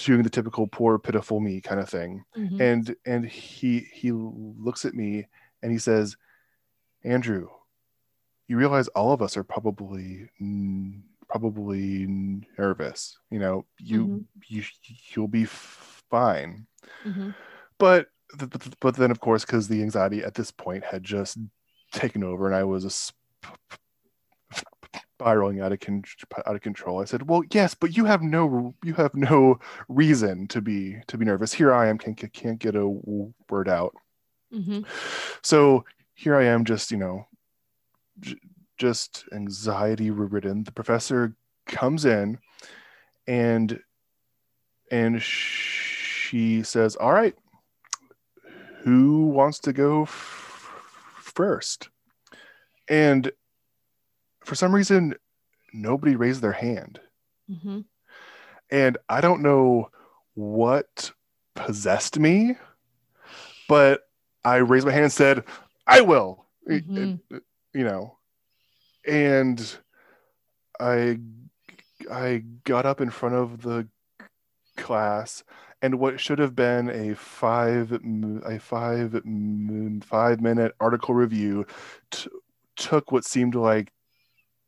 doing 0.04 0.22
the 0.22 0.30
typical 0.30 0.66
poor 0.68 0.98
pitiful 0.98 1.40
me 1.40 1.60
kind 1.60 1.80
of 1.80 1.88
thing 1.88 2.24
Mhm. 2.36 2.60
and 2.60 2.96
and 3.06 3.24
he 3.26 3.80
he 3.92 4.12
looks 4.12 4.84
at 4.84 4.94
me 4.94 5.26
and 5.62 5.72
he 5.72 5.78
says 5.78 6.16
andrew 7.02 7.48
you 8.46 8.56
realize 8.56 8.88
all 8.88 9.12
of 9.12 9.22
us 9.22 9.36
are 9.36 9.44
probably 9.44 10.28
probably 11.28 12.06
nervous 12.58 13.18
you 13.30 13.38
know 13.38 13.64
you 13.78 14.06
Mhm. 14.06 14.24
you 14.48 14.62
you'll 15.12 15.28
be 15.28 15.44
fine 15.44 16.66
Mhm. 17.04 17.34
but 17.78 18.08
but 18.80 18.96
then 18.96 19.10
of 19.10 19.20
course 19.20 19.44
because 19.44 19.68
the 19.68 19.82
anxiety 19.82 20.22
at 20.22 20.34
this 20.34 20.50
point 20.50 20.84
had 20.84 21.02
just 21.02 21.38
taken 21.92 22.22
over 22.22 22.46
and 22.46 22.54
i 22.54 22.62
was 22.64 23.12
spiraling 25.18 25.60
out 25.60 25.72
of 25.72 25.80
con- 25.80 26.02
out 26.46 26.54
of 26.54 26.60
control 26.62 27.00
i 27.00 27.04
said 27.04 27.28
well 27.28 27.42
yes 27.52 27.74
but 27.74 27.96
you 27.96 28.04
have 28.04 28.22
no 28.22 28.74
you 28.84 28.94
have 28.94 29.14
no 29.14 29.58
reason 29.88 30.46
to 30.48 30.60
be 30.60 30.96
to 31.08 31.18
be 31.18 31.24
nervous. 31.24 31.52
Here 31.52 31.72
i 31.74 31.88
am 31.88 31.98
can't 31.98 32.16
get- 32.16 32.32
can't 32.32 32.58
get 32.58 32.74
a 32.76 32.86
word 32.86 33.68
out. 33.68 33.94
Mhm. 34.52 34.84
so 35.42 35.84
here 36.14 36.36
i 36.36 36.44
am 36.44 36.64
just 36.64 36.90
you 36.90 36.96
know 36.96 37.26
j- 38.18 38.36
just 38.78 39.24
anxiety 39.32 40.10
ridden 40.10 40.64
the 40.64 40.72
professor 40.72 41.34
comes 41.66 42.04
in 42.04 42.38
and 43.28 43.78
and 44.90 45.22
she 45.22 46.62
says 46.62 46.96
all 46.96 47.12
right 47.12 47.34
who 48.80 49.26
wants 49.28 49.58
to 49.60 49.72
go 49.72 50.02
f- 50.02 50.72
first 51.20 51.88
and 52.88 53.30
for 54.44 54.54
some 54.54 54.74
reason 54.74 55.14
nobody 55.72 56.16
raised 56.16 56.40
their 56.42 56.52
hand 56.52 57.00
Mhm. 57.50 57.84
and 58.70 58.98
i 59.08 59.20
don't 59.20 59.42
know 59.42 59.90
what 60.34 61.12
possessed 61.54 62.18
me 62.18 62.56
but 63.68 64.08
i 64.44 64.56
raised 64.56 64.86
my 64.86 64.92
hand 64.92 65.04
and 65.04 65.12
said 65.12 65.44
i 65.86 66.00
will 66.00 66.46
Mhm. 66.68 67.20
you 67.74 67.84
know 67.84 68.16
and 69.06 69.78
i 70.80 71.18
i 72.10 72.42
got 72.64 72.86
up 72.86 73.00
in 73.00 73.10
front 73.10 73.34
of 73.34 73.62
the 73.62 73.86
class 74.80 75.44
and 75.82 75.98
what 75.98 76.20
should 76.20 76.38
have 76.38 76.54
been 76.54 76.88
a 76.90 77.14
five 77.14 77.92
a 77.92 78.58
five 78.58 79.12
five 80.04 80.40
minute 80.40 80.74
article 80.80 81.14
review 81.14 81.66
t- 82.10 82.28
took 82.76 83.12
what 83.12 83.24
seemed 83.24 83.54
like 83.54 83.92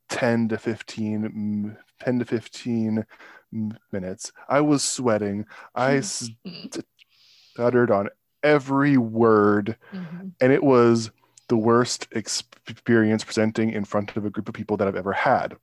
10 0.08 0.48
to 0.48 0.58
15 0.58 1.76
10 2.00 2.18
to 2.18 2.24
15 2.24 3.06
minutes 3.90 4.32
i 4.48 4.60
was 4.60 4.82
sweating 4.82 5.46
i 5.74 6.00
stuttered 7.54 7.90
on 7.90 8.08
every 8.42 8.96
word 8.96 9.76
Mhm. 9.92 10.32
and 10.40 10.52
it 10.52 10.62
was 10.64 11.10
the 11.48 11.56
worst 11.56 12.08
experience 12.12 13.24
presenting 13.24 13.70
in 13.70 13.84
front 13.84 14.16
of 14.16 14.24
a 14.24 14.30
group 14.30 14.48
of 14.48 14.54
people 14.54 14.76
that 14.78 14.88
I've 14.88 14.96
ever 14.96 15.12
had. 15.12 15.56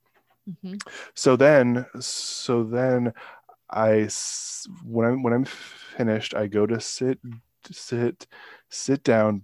Mhm. 0.48 0.80
So 1.14 1.34
then, 1.36 1.86
so 1.98 2.62
then, 2.62 3.12
I 3.72 4.08
when 4.84 5.06
I'm 5.06 5.22
when 5.22 5.32
I'm 5.32 5.44
finished, 5.44 6.34
I 6.34 6.46
go 6.46 6.66
to 6.66 6.80
sit, 6.80 7.18
sit, 7.70 8.26
sit 8.68 9.04
down, 9.04 9.42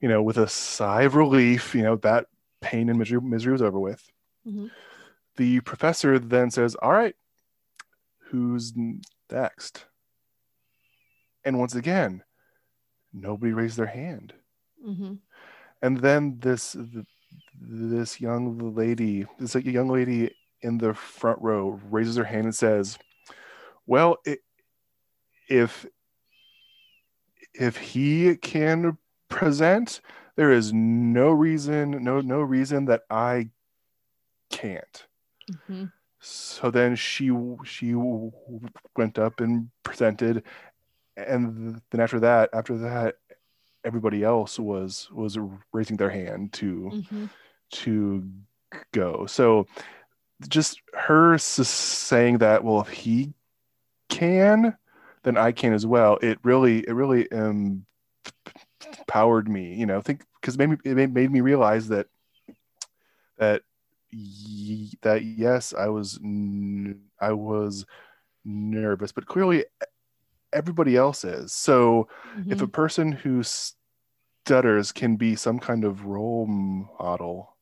you 0.00 0.08
know, 0.08 0.22
with 0.22 0.38
a 0.38 0.48
sigh 0.48 1.02
of 1.02 1.14
relief. 1.16 1.74
You 1.74 1.82
know 1.82 1.96
that 1.96 2.26
pain 2.60 2.88
and 2.88 2.98
misery 2.98 3.20
misery 3.20 3.52
was 3.52 3.62
over 3.62 3.78
with. 3.80 4.10
Mhm. 4.46 4.70
The 5.36 5.60
professor 5.60 6.18
then 6.18 6.50
says, 6.50 6.74
"All 6.76 6.92
right, 6.92 7.14
who's 8.30 8.72
next?" 9.30 9.86
And 11.44 11.58
once 11.58 11.74
again, 11.74 12.22
nobody 13.12 13.52
raised 13.52 13.76
their 13.76 13.86
hand 13.86 14.34
Mhm. 14.86 15.18
and 15.82 15.98
then 15.98 16.38
this 16.40 16.76
this 17.60 18.20
young 18.20 18.74
lady 18.74 19.26
this 19.38 19.54
like 19.54 19.64
young 19.64 19.88
lady 19.88 20.34
in 20.60 20.78
the 20.78 20.94
front 20.94 21.40
row 21.40 21.80
raises 21.90 22.16
her 22.16 22.24
hand 22.24 22.44
and 22.44 22.54
says 22.54 22.98
well 23.88 24.18
if 25.48 25.84
if 27.54 27.76
he 27.76 28.36
can 28.36 28.96
present 29.28 30.00
there 30.36 30.52
is 30.52 30.72
no 30.72 31.30
reason 31.30 31.90
no 32.04 32.20
no 32.20 32.40
reason 32.40 32.84
that 32.84 33.02
i 33.10 33.48
can't 34.50 35.06
Mhm. 35.50 35.90
so 36.20 36.70
then 36.70 36.94
she 36.96 37.30
she 37.64 37.94
went 37.94 39.18
up 39.18 39.40
and 39.40 39.70
presented 39.82 40.42
and 41.16 41.80
then 41.90 42.00
after 42.00 42.20
that 42.20 42.50
after 42.52 42.76
that 42.78 43.16
everybody 43.84 44.22
else 44.22 44.58
was 44.58 45.08
was 45.10 45.38
raising 45.72 45.96
their 45.96 46.10
hand 46.10 46.52
to 46.54 46.90
Mhm. 46.92 47.30
to 47.70 48.28
go 48.92 49.26
so 49.26 49.66
just 50.48 50.80
her 50.94 51.36
saying 51.38 52.38
that 52.38 52.62
well 52.62 52.80
if 52.80 52.88
he 52.88 53.32
can 54.08 54.76
then 55.24 55.36
i 55.36 55.52
can 55.52 55.72
as 55.72 55.84
well 55.86 56.18
it 56.22 56.38
really 56.42 56.78
it 56.80 56.92
really 56.92 57.30
um 57.32 57.84
empowered 58.98 59.48
me 59.48 59.74
you 59.74 59.86
know 59.86 60.00
think 60.00 60.22
because 60.40 60.56
maybe 60.56 60.76
it 60.84 61.10
made, 61.10 61.30
me 61.30 61.40
realize 61.40 61.88
that 61.88 62.06
that 63.38 63.62
that 65.02 65.22
yes, 65.24 65.74
I 65.74 65.88
was 65.88 66.18
I 67.20 67.32
was 67.32 67.84
nervous, 68.44 69.12
but 69.12 69.26
clearly 69.26 69.64
everybody 70.52 70.96
else 70.96 71.24
is. 71.24 71.52
So 71.52 72.08
if 72.48 72.62
a 72.62 72.66
Mhm. 72.66 72.72
person 72.72 73.12
who 73.12 73.42
stutters 73.42 74.92
can 74.92 75.16
be 75.16 75.36
some 75.36 75.58
kind 75.58 75.84
of 75.84 76.06
role 76.06 76.46
model, 76.46 77.56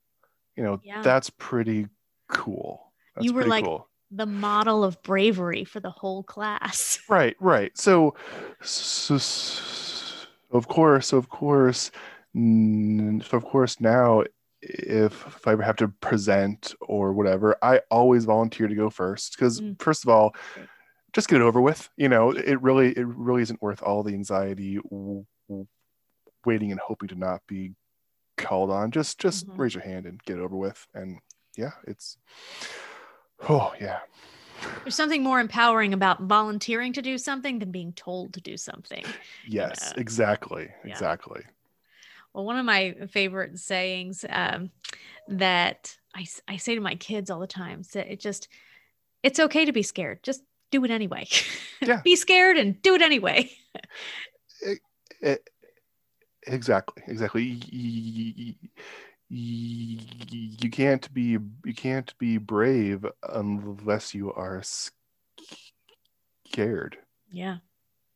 you 0.55 0.63
know, 0.63 0.81
Yeah. 0.85 1.03
that's 1.03 1.31
pretty 1.31 1.89
cool. 2.29 2.93
That's 3.15 3.25
You 3.25 3.33
were 3.33 3.45
like- 3.45 3.65
cool. 3.65 3.89
The 4.11 4.27
model 4.27 4.85
of 4.85 5.03
bravery 5.03 5.65
for 5.65 5.81
the 5.81 5.91
whole 5.91 6.23
class. 6.23 6.99
Right, 7.09 7.37
right. 7.41 7.77
So, 7.79 8.15
so, 8.63 9.17
so 9.19 10.27
of 10.51 10.69
course, 10.69 11.13
of 11.13 11.29
course, 11.29 11.91
so 12.35 13.37
of 13.37 13.45
course 13.45 13.81
now 13.81 14.23
if, 14.61 15.27
if 15.27 15.47
I 15.47 15.53
ever 15.53 15.63
have 15.63 15.77
to 15.77 15.89
present 15.89 16.75
or 16.81 17.13
whatever, 17.13 17.57
I 17.63 17.81
always 17.91 18.25
volunteer 18.25 18.67
to 18.67 18.75
go 18.75 18.91
first 18.91 19.37
because 19.37 19.61
Mm. 19.61 19.81
first 19.81 20.05
of 20.05 20.09
all, 20.11 20.35
just 21.13 21.29
get 21.29 21.41
it 21.41 21.45
over 21.45 21.61
with. 21.61 21.89
You 21.97 22.09
know, 22.09 22.31
it 22.33 22.61
really 22.61 22.93
it 22.93 23.07
really 23.07 23.43
isn't 23.43 23.63
worth 23.63 23.83
all 23.83 24.03
the 24.03 24.15
anxiety 24.15 24.79
waiting 26.45 26.71
and 26.71 26.81
hoping 26.81 27.09
to 27.09 27.15
not 27.15 27.43
be 27.47 27.73
called 28.37 28.71
on. 28.71 28.91
Just 28.91 29.19
just 29.19 29.47
Mhm. 29.47 29.59
raise 29.59 29.75
your 29.75 29.85
hand 29.85 30.07
and 30.07 30.23
get 30.25 30.39
it 30.39 30.43
over 30.43 30.57
with. 30.57 30.87
And 30.95 31.21
yeah, 31.57 31.73
it's 31.87 32.19
oh 33.49 33.73
yeah. 33.81 34.01
There's 34.83 34.95
something 34.95 35.23
more 35.23 35.39
empowering 35.41 35.93
about 35.93 36.23
volunteering 36.23 36.93
to 36.95 37.03
do 37.03 37.19
something 37.19 37.59
than 37.59 37.71
being 37.71 37.93
told 37.93 38.33
to 38.35 38.41
do 38.41 38.57
something. 38.57 39.05
Yes, 39.47 39.93
Yeah. 39.95 40.01
exactly. 40.01 40.69
Yeah. 40.85 40.93
Exactly. 40.93 41.43
Well, 42.33 42.45
one 42.45 42.57
of 42.59 42.65
my 42.65 42.95
favorite 43.11 43.59
sayings 43.59 44.25
um, 44.29 44.71
that 45.29 45.97
I 46.49 46.57
say 46.57 46.75
to 46.75 46.81
my 46.81 46.95
kids 46.95 47.31
all 47.31 47.41
the 47.41 47.47
time, 47.47 47.83
so 47.83 48.01
it 48.01 48.21
just, 48.21 48.49
it's 49.23 49.39
okay 49.41 49.65
to 49.67 49.73
be 49.73 49.83
scared. 49.83 50.23
Just 50.23 50.43
do 50.71 50.85
it 50.85 50.91
anyway. 50.91 51.27
Yeah. 51.83 52.01
be 52.03 52.17
scared 52.17 52.57
and 52.57 52.81
do 52.81 52.95
it 52.95 53.03
anyway. 53.03 53.51
E- 55.23 55.37
exactly 56.47 57.03
exactly 57.07 57.43
Y- 57.53 57.61
y- 57.73 58.35
y- 58.37 58.55
y- 58.63 58.69
you 59.29 60.71
can't 60.71 61.13
be 61.13 61.39
you 61.65 61.75
can't 61.75 62.17
be 62.19 62.39
brave 62.39 63.05
unless 63.29 64.15
you 64.15 64.33
are 64.33 64.63
scared 66.45 66.99
Yeah. 67.29 67.57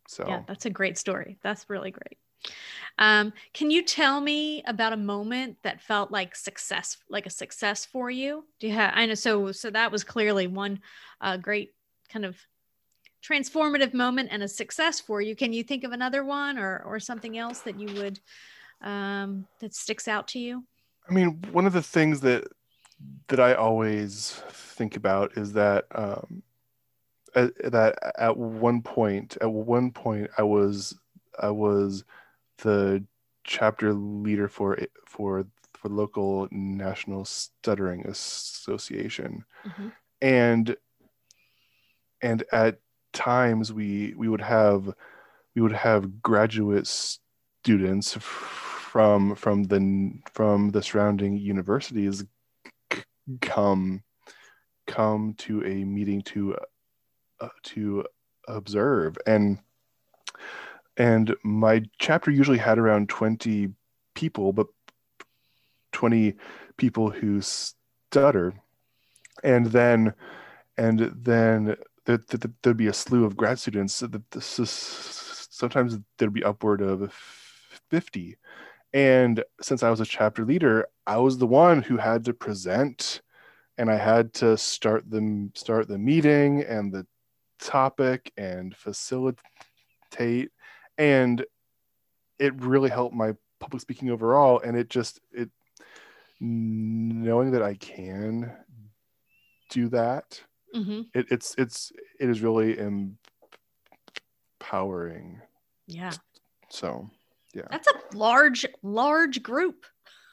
so 0.07 0.25
Yeah. 0.29 0.43
That's 0.47 0.67
a 0.67 0.71
great 0.71 0.97
story. 0.99 1.39
That's 1.43 1.69
really 1.69 1.91
great. 1.91 2.19
Um, 2.99 3.33
can 3.53 3.71
you 3.71 3.85
tell 3.85 4.21
me 4.21 4.63
about 4.67 4.93
a 4.93 4.97
moment 4.97 5.59
that 5.63 5.83
felt 5.83 6.11
like 6.11 6.37
success, 6.37 6.97
like 7.09 7.27
a 7.27 7.31
success 7.31 7.85
for 7.85 8.11
you? 8.11 8.47
Do 8.59 8.67
you 8.67 8.75
have, 8.75 8.93
I 8.95 9.07
know, 9.07 9.15
so, 9.15 9.53
so 9.53 9.71
that 9.71 9.93
was 9.93 10.05
clearly 10.05 10.47
one 10.47 10.81
uh, 11.21 11.37
great 11.37 11.71
kind 12.09 12.25
of 12.25 12.37
transformative 13.23 13.95
moment 13.95 14.31
and 14.33 14.43
a 14.43 14.49
success 14.49 15.01
for 15.01 15.21
you. 15.21 15.37
Can 15.37 15.53
you 15.53 15.63
think 15.63 15.85
of 15.85 15.93
another 15.93 16.25
one 16.25 16.59
or, 16.59 16.83
or 16.87 16.99
something 17.01 17.37
else 17.37 17.61
that 17.61 17.79
you 17.79 17.95
would, 18.01 18.21
um, 18.83 19.47
that 19.61 19.75
sticks 19.75 20.09
out 20.09 20.29
to 20.29 20.39
you? 20.39 20.65
I 21.11 21.13
mean 21.13 21.43
one 21.53 21.67
of 21.67 21.73
the 21.73 21.83
things 21.83 22.21
that 22.21 22.45
that 23.29 23.41
i 23.41 23.55
always 23.55 24.43
think 24.51 24.97
about 24.97 25.37
is 25.37 25.53
that 25.53 25.87
um 25.95 26.43
uh, 27.35 27.49
that 27.65 27.97
at 28.19 28.37
one 28.37 28.83
point 28.83 29.37
at 29.41 29.51
one 29.51 29.91
point 29.91 30.31
i 30.39 30.43
was 30.43 30.99
i 31.41 31.51
was 31.51 32.05
the 32.59 33.05
chapter 33.45 33.93
leader 33.93 34.49
for 34.49 34.79
for 35.07 35.45
for 35.75 35.89
local 35.89 36.47
national 36.51 37.25
stuttering 37.25 38.07
association 38.07 39.45
Mhm. 39.67 39.93
and 40.21 40.77
and 42.23 42.45
at 42.53 42.79
times 43.13 43.73
we 43.73 44.15
we 44.17 44.29
would 44.29 44.41
have 44.43 44.95
we 45.55 45.63
would 45.63 45.73
have 45.73 46.23
graduate 46.23 46.87
students 46.87 48.17
from 48.91 49.37
from 49.37 49.63
the 49.65 50.13
from 50.33 50.71
the 50.71 50.83
surrounding 50.83 51.37
universities 51.37 52.25
come 53.41 54.03
come 54.89 55.33
to 55.35 55.65
a 55.65 55.85
meeting 55.85 56.21
to 56.23 56.57
uh, 57.41 57.49
to 57.63 58.05
observe. 58.49 59.17
And 59.29 59.61
and 60.97 61.37
my 61.45 61.85
chapter 62.01 62.33
usually 62.33 62.59
had 62.59 62.81
around 62.81 63.09
20 63.09 63.69
people 64.17 64.53
but 64.53 64.67
20 65.93 66.35
people 66.77 67.11
who 67.11 67.41
stutter. 67.41 68.55
And 69.45 69.67
then 69.67 70.15
and 70.77 70.99
then 71.15 71.77
there, 72.07 72.19
there, 72.29 72.41
there'd 72.63 72.77
be 72.77 72.89
a 72.89 72.93
slew 72.93 73.25
of 73.25 73.37
grad 73.37 73.61
students 73.61 74.03
sometimes 74.41 75.97
there'd 76.19 76.33
be 76.33 76.43
upward 76.43 76.81
of 76.83 77.13
50 77.91 78.37
and 78.93 79.45
since 79.61 79.83
i 79.83 79.91
was 79.91 80.01
a 80.01 80.05
chapter 80.07 80.45
leader 80.45 80.87
i 81.07 81.17
was 81.17 81.39
the 81.39 81.47
one 81.47 81.83
who 81.83 81.97
had 81.97 82.25
to 82.25 82.33
present 82.35 83.21
and 83.79 83.91
i 83.91 83.97
had 83.97 84.33
to 84.35 84.57
start 84.57 85.09
the 85.11 85.51
start 85.55 85.87
the 85.89 85.99
meeting 85.99 86.63
and 86.63 86.93
the 86.93 87.07
topic 87.61 88.33
and 88.37 88.75
facilitate 88.77 90.51
and 90.99 91.45
it 92.39 92.55
really 92.63 92.91
helped 92.91 93.15
my 93.15 93.35
public 93.61 93.81
speaking 93.83 94.11
overall 94.11 94.61
and 94.61 94.77
it 94.77 94.89
just 94.89 95.21
it 95.33 95.51
knowing 96.41 97.51
that 97.53 97.63
i 97.63 97.75
can 97.75 98.51
do 99.71 99.89
that 99.89 100.43
Mm-hmm. 100.75 101.01
it, 101.15 101.27
it's 101.33 101.55
it's 101.59 101.91
it 102.21 102.29
is 102.31 102.43
really 102.43 102.79
empowering 104.61 105.41
Yeah. 105.89 106.13
so 106.69 107.11
That's 107.55 107.89
a 107.89 108.17
large, 108.17 108.67
large 108.83 109.43
group. 109.43 109.87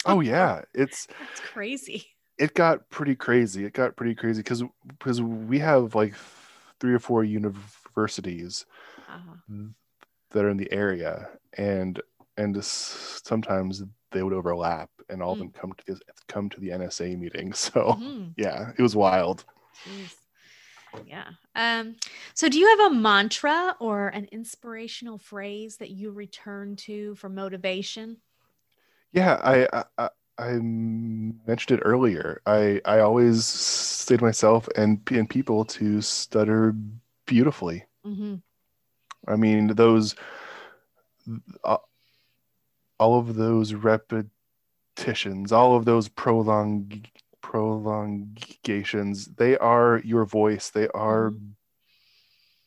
oh 0.05 0.19
yeah 0.21 0.61
it's 0.73 1.07
That's 1.19 1.39
crazy. 1.41 2.05
it 2.37 2.53
got 2.53 2.89
pretty 2.89 3.15
crazy 3.15 3.65
it 3.65 3.73
got 3.73 3.95
pretty 3.95 4.15
crazy 4.15 4.41
because 4.41 4.63
because 4.87 5.21
we 5.21 5.59
have 5.59 5.95
like 5.95 6.13
three 6.79 6.93
or 6.93 6.99
four 6.99 7.23
universities 7.23 8.65
Uh-huh. 9.09 9.63
that 10.31 10.45
are 10.45 10.49
in 10.49 10.57
the 10.57 10.71
area 10.71 11.29
and 11.57 11.99
and 12.37 12.55
s- 12.57 13.21
sometimes 13.25 13.83
they 14.11 14.21
would 14.23 14.33
overlap 14.33 14.89
and 15.09 15.21
all 15.23 15.31
of 15.33 15.37
Mm. 15.39 15.41
them 15.41 15.51
come 15.51 15.73
to 15.73 15.83
this 15.87 15.99
come 16.27 16.49
to 16.49 16.59
the 16.59 16.69
nsa 16.69 17.17
meeting 17.17 17.53
so 17.65 17.93
Mhm. 17.93 18.33
yeah 18.37 18.71
it 18.77 18.81
was 18.81 18.95
wild 18.95 19.43
Jeez. 19.85 20.13
Yeah. 21.05 21.29
Um, 21.55 21.95
so 22.33 22.49
do 22.49 22.59
you 22.59 22.67
have 22.67 22.91
a 22.91 22.95
mantra 22.95 23.75
or 23.79 24.09
an 24.09 24.27
inspirational 24.31 25.17
phrase 25.17 25.77
that 25.77 25.91
you 25.91 26.11
return 26.11 26.75
to 26.77 27.15
for 27.15 27.29
motivation? 27.29 28.17
Yeah, 29.11 29.39
I, 29.43 29.83
I 29.97 30.09
I 30.37 30.51
mentioned 30.59 31.79
it 31.79 31.83
earlier. 31.83 32.41
I 32.45 32.81
I 32.85 32.99
always 32.99 33.45
say 33.45 34.17
to 34.17 34.23
myself 34.23 34.67
and 34.75 35.01
and 35.11 35.29
people 35.29 35.65
to 35.65 36.01
stutter 36.01 36.75
beautifully. 37.25 37.85
Mm-hmm. 38.05 38.35
I 39.27 39.35
mean 39.35 39.67
those 39.67 40.15
uh, 41.63 41.77
all 42.99 43.19
of 43.19 43.35
those 43.35 43.73
repetitions, 43.73 45.51
all 45.51 45.75
of 45.75 45.85
those 45.85 46.07
prolong 46.07 47.05
prolongations, 47.47 49.25
they 49.37 49.57
are 49.57 50.01
your 50.03 50.25
voice. 50.25 50.69
They 50.69 50.89
are 50.89 51.31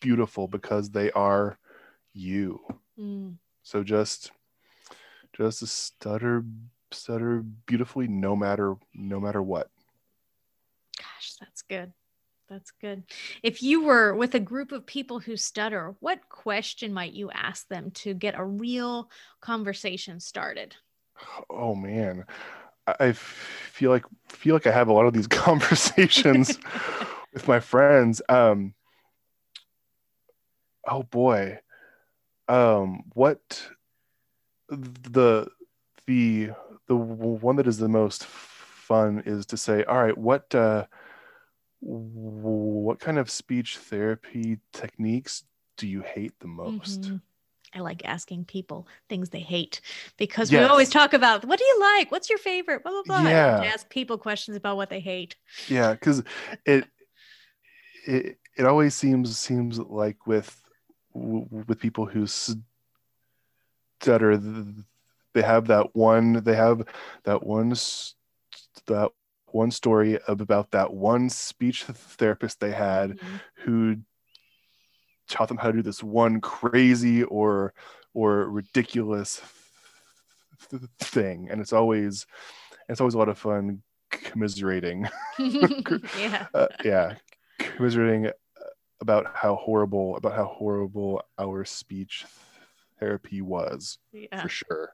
beautiful 0.01 0.49
because 0.49 0.91
they 0.91 1.11
are 1.11 1.59
you. 2.15 2.61
Mm. 2.99 3.35
So 3.63 3.85
just 3.85 4.33
just 5.37 5.67
stutter 5.67 6.45
stutter 6.93 7.45
beautifully 7.67 8.09
no 8.09 8.35
matter 8.35 8.77
no 8.95 9.21
matter 9.21 9.43
what. 9.43 9.69
Gosh, 10.97 11.35
that's 11.39 11.61
good. 11.61 11.93
That's 12.49 12.71
good. 12.81 13.05
If 13.43 13.63
you 13.63 13.85
were 13.85 14.15
with 14.15 14.35
a 14.35 14.41
group 14.41 14.73
of 14.73 14.87
people 14.87 15.21
who 15.21 15.37
stutter, 15.37 15.95
what 16.01 16.29
question 16.31 16.93
might 16.93 17.13
you 17.13 17.31
ask 17.31 17.69
them 17.69 17.91
to 17.93 18.15
get 18.15 18.35
a 18.39 18.45
real 18.45 19.11
conversation 19.43 20.21
started? 20.21 20.75
Oh 21.51 21.75
man. 21.75 22.25
I, 22.99 23.13
feel 23.13 23.91
like 23.91 24.05
feel 24.29 24.55
like 24.55 24.67
I 24.67 24.73
have 24.73 24.89
a 24.89 24.93
lot 24.93 25.07
of 25.07 25.13
these 25.13 25.27
conversations 25.47 26.59
with 27.33 27.49
my 27.49 27.61
friends. 27.61 28.21
Um 28.29 28.75
oh 30.87 31.03
boy. 31.03 31.61
Um 32.49 33.05
what 33.15 33.69
the 34.69 35.49
the 36.07 36.55
the 36.89 36.97
one 36.97 37.57
that 37.57 37.67
is 37.67 37.79
the 37.79 37.89
most 37.89 38.27
fun 38.27 39.23
is 39.25 39.47
to 39.47 39.57
say, 39.57 39.85
all 39.85 40.03
right, 40.03 40.19
what 40.19 40.55
uh 40.55 40.87
what 41.81 43.01
kind 43.01 43.19
of 43.19 43.31
speech 43.31 43.79
therapy 43.79 44.59
techniques 44.73 45.45
do 45.77 45.87
you 45.87 46.03
hate 46.03 46.39
the 46.41 46.49
most? 46.49 47.03
Mhm. 47.03 47.21
I 47.75 47.81
like 47.81 48.05
asking 48.05 48.47
people 48.47 48.89
things 49.09 49.31
they 49.31 49.41
hate 49.41 49.81
because 50.17 50.51
we 50.51 50.59
always 50.59 50.89
talk 50.91 51.13
about 51.13 51.45
what 51.45 51.59
do 51.59 51.65
you 51.65 51.81
like? 51.81 52.11
What's 52.11 52.29
your 52.29 52.39
favorite? 52.39 52.83
Blah 52.83 52.93
blah 52.93 53.03
blah. 53.03 53.17
I 53.19 53.23
like 53.59 53.73
ask 53.73 53.89
people 53.89 54.19
questions 54.19 54.57
about 54.57 54.77
what 54.77 54.91
they 54.91 55.01
hate. 55.01 55.37
yeah 55.69 55.93
because 55.93 56.23
it 56.67 56.85
it 58.07 58.39
it 58.57 58.67
always 58.67 58.95
seems 58.95 59.39
seems 59.39 59.79
like 59.79 60.27
with 60.27 60.63
with 61.15 61.79
people 61.79 62.07
who 62.07 62.27
stutter 62.27 62.67
th- 64.39 64.67
they 65.35 65.43
have 65.43 65.67
that 65.69 65.95
one 65.95 66.43
they 66.45 66.57
have 66.57 66.83
that 67.25 67.45
one 67.47 67.71
that 68.87 69.11
one 69.53 69.71
story 69.71 70.19
about 70.29 70.71
that 70.71 70.93
one 70.93 71.29
speech 71.29 71.85
therapist 71.85 72.61
they 72.61 72.73
had 72.73 73.11
Mhm. 73.11 73.41
who 73.65 73.97
taught 75.31 75.49
them 75.49 75.57
how 75.57 75.69
to 75.69 75.79
do 75.79 75.83
this 75.83 76.03
one 76.03 76.41
crazy 76.41 77.23
or 77.25 77.73
or 78.15 78.49
ridiculous 78.51 79.41
th- 80.71 80.83
thing 80.99 81.49
and 81.51 81.61
it's 81.61 81.73
always 81.73 82.27
it's 82.89 83.01
always 83.01 83.15
a 83.15 83.19
lot 83.19 83.29
of 83.29 83.39
fun 83.39 83.83
commiserating 84.11 85.09
yeah. 85.39 86.47
uh, 86.55 86.67
yeah 86.85 87.15
commiserating 87.59 88.31
about 89.01 89.35
how 89.35 89.55
horrible 89.55 90.17
about 90.17 90.35
how 90.35 90.45
horrible 90.47 91.23
our 91.39 91.65
speech 91.65 92.27
therapy 92.99 93.41
was 93.41 93.99
Yeah. 94.13 94.43
for 94.43 94.49
sure 94.49 94.93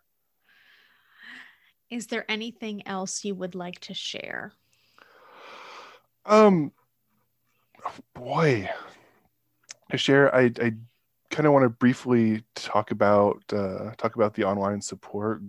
Is 1.91 2.07
there 2.09 2.25
anything 2.29 2.87
else 2.87 3.25
you 3.25 3.35
would 3.35 3.55
like 3.55 3.81
to 3.81 3.95
share? 3.95 4.53
um 6.27 6.73
boy 8.15 8.69
share 9.95 10.35
i 10.35 10.51
i 10.61 10.73
kind 11.31 11.47
of 11.47 11.53
want 11.53 11.63
to 11.65 11.69
briefly 11.69 12.43
talk 12.55 12.91
about 12.91 13.43
uh 13.53 13.91
talk 13.97 14.17
about 14.17 14.35
the 14.35 14.43
online 14.45 14.81
support 14.81 15.41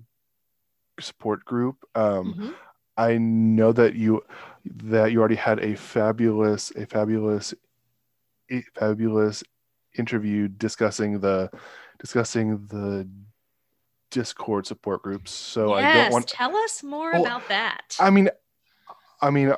support 1.00 1.44
group 1.46 1.78
um 1.96 2.34
Mhm. 2.38 2.54
I 3.00 3.20
know 3.20 3.72
that 3.74 3.94
you 3.94 4.24
that 4.66 5.12
you 5.12 5.20
already 5.20 5.36
had 5.36 5.60
a 5.60 5.76
fabulous 5.76 6.72
a 6.76 6.86
fabulous 6.88 7.54
a 8.50 8.62
fabulous 8.74 9.44
interview 9.98 10.48
discussing 10.48 11.20
the 11.20 11.52
discussing 12.00 12.66
the 12.68 13.08
Discord 14.10 14.66
support 14.66 15.04
groups. 15.04 15.32
So 15.32 15.74
I 15.74 15.94
don't 15.94 16.12
want 16.12 16.28
to 16.30 16.34
Tell 16.36 16.56
us 16.56 16.82
more 16.82 17.12
about 17.12 17.48
that. 17.50 17.96
I 18.00 18.10
mean 18.10 18.30
I 19.22 19.30
mean 19.30 19.54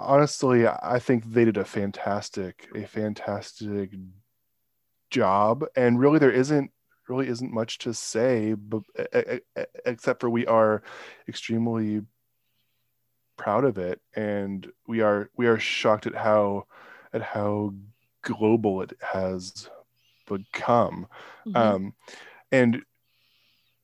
honestly 0.00 0.66
I 0.66 0.98
think 0.98 1.24
they 1.32 1.44
did 1.44 1.56
a 1.56 1.64
fantastic 1.64 2.68
a 2.74 2.86
fantastic 2.86 3.90
job. 5.10 5.64
And 5.76 5.98
really 6.00 6.18
there 6.18 6.30
isn't 6.30 6.70
really 7.08 7.28
isn't 7.28 7.52
much 7.52 7.78
to 7.78 7.92
say 7.92 8.54
but 8.54 8.82
except 9.84 10.20
for 10.20 10.30
we 10.30 10.46
are 10.46 10.82
extremely 11.28 12.02
proud 13.36 13.64
of 13.64 13.78
it. 13.78 14.00
And 14.14 14.70
we 14.86 15.00
are 15.00 15.30
we 15.36 15.46
are 15.46 15.58
shocked 15.58 16.06
at 16.06 16.14
how 16.14 16.66
at 17.12 17.22
how 17.22 17.74
global 18.22 18.82
it 18.82 18.92
has 19.00 19.68
become. 20.28 21.06
Mhm. 21.46 21.56
um 21.56 21.94
and 22.52 22.82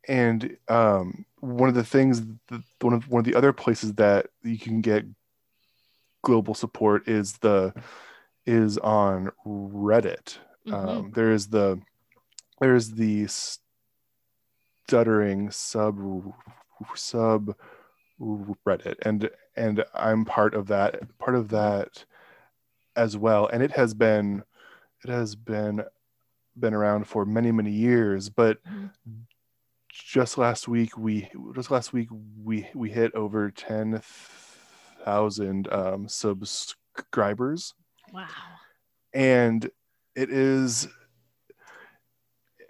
and 0.08 0.56
um 0.68 1.24
one 1.40 1.68
of 1.68 1.74
the 1.74 1.84
things 1.84 2.22
that, 2.48 2.62
one 2.80 2.92
of 2.94 3.08
one 3.08 3.20
of 3.20 3.24
the 3.24 3.34
other 3.34 3.52
places 3.52 3.94
that 3.94 4.26
you 4.42 4.58
can 4.58 4.80
get 4.80 5.04
global 6.26 6.54
support 6.54 7.06
is 7.06 7.34
the 7.38 7.72
is 8.46 8.78
on 8.78 9.30
reddit 9.46 10.38
Mhm. 10.66 10.74
um 10.74 11.10
there 11.12 11.30
is 11.30 11.46
the 11.56 11.80
there's 12.60 12.90
the 13.02 13.28
stuttering 14.88 15.50
sub 15.52 15.94
sub 16.96 17.54
reddit 18.20 18.96
and 19.02 19.30
and 19.56 19.84
i'm 19.94 20.24
part 20.24 20.54
of 20.54 20.66
that 20.66 20.90
part 21.18 21.36
of 21.36 21.48
that 21.50 22.04
as 22.96 23.16
well 23.16 23.46
and 23.52 23.62
it 23.62 23.70
has 23.72 23.94
been 23.94 24.42
it 25.04 25.10
has 25.10 25.36
been 25.36 25.84
been 26.58 26.74
around 26.74 27.06
for 27.06 27.24
many 27.24 27.52
many 27.52 27.70
years 27.70 28.28
but 28.30 28.58
Mhm. 28.64 28.90
just 29.90 30.36
last 30.38 30.66
week 30.66 30.96
we 30.98 31.30
just 31.54 31.70
last 31.70 31.92
week 31.92 32.08
we 32.42 32.68
we 32.74 32.90
hit 32.90 33.14
over 33.14 33.50
10,000 35.06 35.72
um 35.72 36.08
subscribers. 36.08 37.74
Wow. 38.12 38.26
and 39.12 39.68
it 40.14 40.30
is 40.30 40.86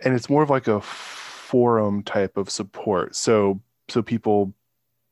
and 0.03 0.15
it's 0.15 0.29
more 0.31 0.43
of 0.43 0.51
like 0.51 0.67
a 0.69 0.81
forum 0.81 2.03
type 2.03 2.37
of 2.37 2.51
support. 2.51 3.15
So 3.17 3.61
so 3.89 4.03
people 4.03 4.55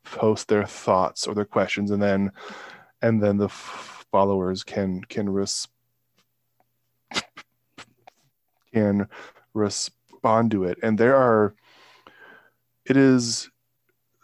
post 0.05 0.49
their 0.49 0.67
thoughts 0.67 1.27
or 1.27 1.35
their 1.35 1.45
questions 1.45 1.91
and 1.91 2.03
then 2.03 2.31
and 3.03 3.23
then 3.23 3.37
the 3.37 3.47
f- 3.47 4.07
followers 4.11 4.65
can 4.65 5.03
can 5.05 5.29
res- 5.29 5.69
can 8.73 9.07
respond 9.53 10.51
to 10.53 10.65
it. 10.65 10.79
And 10.83 10.99
there 10.99 11.17
are 11.17 11.55
it 12.87 12.97
is 12.97 13.49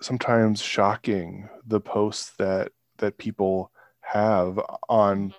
sometimes 0.02 0.60
shocking 0.62 1.48
the 1.66 1.80
posts 1.80 2.32
that 2.38 2.72
that 3.00 3.18
people 3.18 3.70
have 4.00 4.58
on 4.88 5.34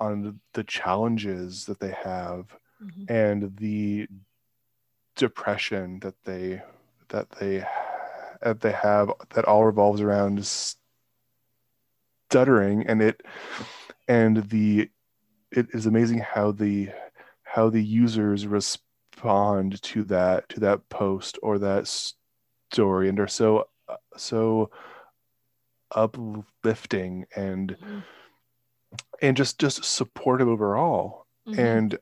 on 0.00 0.40
the 0.52 0.62
challenges 0.64 1.66
that 1.66 1.80
they 1.80 1.90
have 1.90 2.56
Mhm. 2.80 3.10
and 3.10 3.56
the 3.56 4.06
depression 5.16 5.98
that 6.00 6.14
they 6.24 6.62
that 7.08 7.28
they 7.32 7.66
that 8.42 8.60
they 8.60 8.70
have 8.72 9.10
that 9.30 9.44
all 9.46 9.64
revolves 9.64 10.00
around 10.00 10.46
stuttering 12.28 12.86
and 12.86 13.02
it 13.02 13.20
and 14.06 14.48
the 14.50 14.88
it 15.50 15.66
is 15.72 15.86
amazing 15.86 16.18
how 16.18 16.52
the 16.52 16.88
how 17.42 17.68
the 17.70 17.82
users 17.82 18.46
respond 18.46 19.82
to 19.82 20.04
that 20.04 20.48
to 20.48 20.60
that 20.60 20.88
post 20.88 21.38
or 21.42 21.58
that 21.58 21.88
story 22.70 23.08
and 23.08 23.18
are 23.18 23.26
so 23.26 23.66
so 24.16 24.70
uplifting 25.92 27.26
and 27.36 27.76
Mhm. 27.80 28.02
and 29.22 29.36
just 29.36 29.58
just 29.58 29.84
supportive 29.84 30.48
overall 30.48 31.26
Mhm. 31.46 31.58
and 31.58 31.98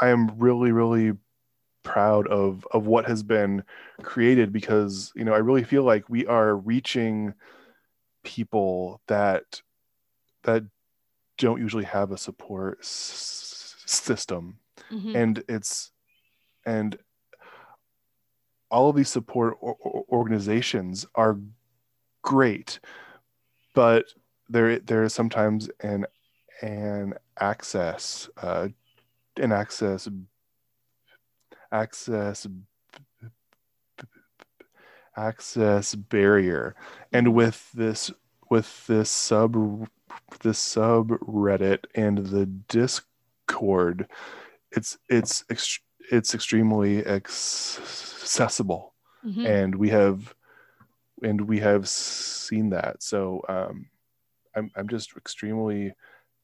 i 0.00 0.08
am 0.08 0.38
really 0.38 0.72
really 0.72 1.12
proud 1.82 2.26
of 2.28 2.66
of 2.72 2.86
what 2.86 3.06
has 3.06 3.22
been 3.22 3.62
created 4.02 4.52
because 4.52 5.12
you 5.14 5.24
know 5.24 5.32
i 5.34 5.38
really 5.38 5.64
feel 5.64 5.84
like 5.84 6.08
we 6.08 6.26
are 6.26 6.56
reaching 6.56 7.32
people 8.24 9.00
that 9.06 9.62
that 10.42 10.64
don't 11.38 11.60
usually 11.60 11.84
have 11.84 12.10
a 12.12 12.18
support 12.18 12.78
s- 12.80 13.74
system 13.86 14.58
Mhm. 14.90 15.14
and 15.16 15.44
it's 15.48 15.92
and 16.64 16.98
all 18.70 18.90
of 18.90 18.96
these 18.96 19.08
support 19.08 19.56
or, 19.60 19.76
or- 19.80 20.04
organizations 20.08 21.06
are 21.14 21.38
great 22.26 22.80
but 23.72 24.04
there 24.48 24.78
there 24.80 25.04
is 25.04 25.14
sometimes 25.14 25.70
an 25.80 26.04
an 26.60 27.14
access 27.38 28.28
uh 28.42 28.66
an 29.36 29.52
access 29.52 30.08
access 31.70 32.46
access 35.16 35.94
barrier 35.94 36.74
and 37.12 37.32
with 37.34 37.70
this 37.72 38.10
with 38.50 38.86
this 38.86 39.10
sub 39.10 39.54
this 40.42 40.58
subreddit 40.58 41.84
and 41.94 42.18
the 42.18 42.46
discord 42.46 44.08
it's 44.72 44.98
it's 45.08 45.44
ex- 45.50 45.80
it's 46.10 46.34
extremely 46.34 47.04
ex- 47.06 47.78
accessible 48.22 48.94
Mhm. 49.24 49.46
and 49.46 49.74
we 49.76 49.88
have 49.90 50.34
and 51.22 51.40
we 51.40 51.58
have 51.60 51.88
seen 51.88 52.70
that 52.70 53.02
so 53.02 53.42
um 53.48 53.86
i'm 54.54 54.70
i'm 54.76 54.88
just 54.88 55.16
extremely 55.16 55.92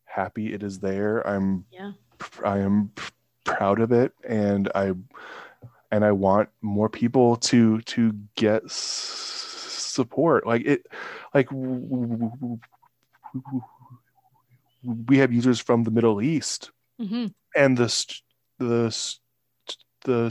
happy 0.04 0.52
it 0.52 0.62
is 0.62 0.78
there 0.78 1.26
i'm 1.26 1.64
Yeah. 1.70 1.92
i 2.44 2.58
am 2.58 2.92
proud 3.44 3.80
of 3.80 3.92
it 3.92 4.12
and 4.28 4.70
i 4.74 4.92
and 5.90 6.04
i 6.04 6.12
want 6.12 6.48
more 6.62 6.88
people 6.88 7.36
to 7.36 7.80
to 7.82 8.12
get 8.36 8.64
s- 8.64 8.72
support 9.94 10.46
like 10.46 10.64
it 10.64 10.86
like 11.34 11.48
we 14.84 15.18
have 15.18 15.32
users 15.32 15.60
from 15.60 15.84
the 15.84 15.90
middle 15.90 16.20
east 16.22 16.70
Mhm. 17.00 17.32
and 17.54 17.76
the 17.76 17.88
the 18.58 18.90
st- 18.90 19.20
the 20.04 20.30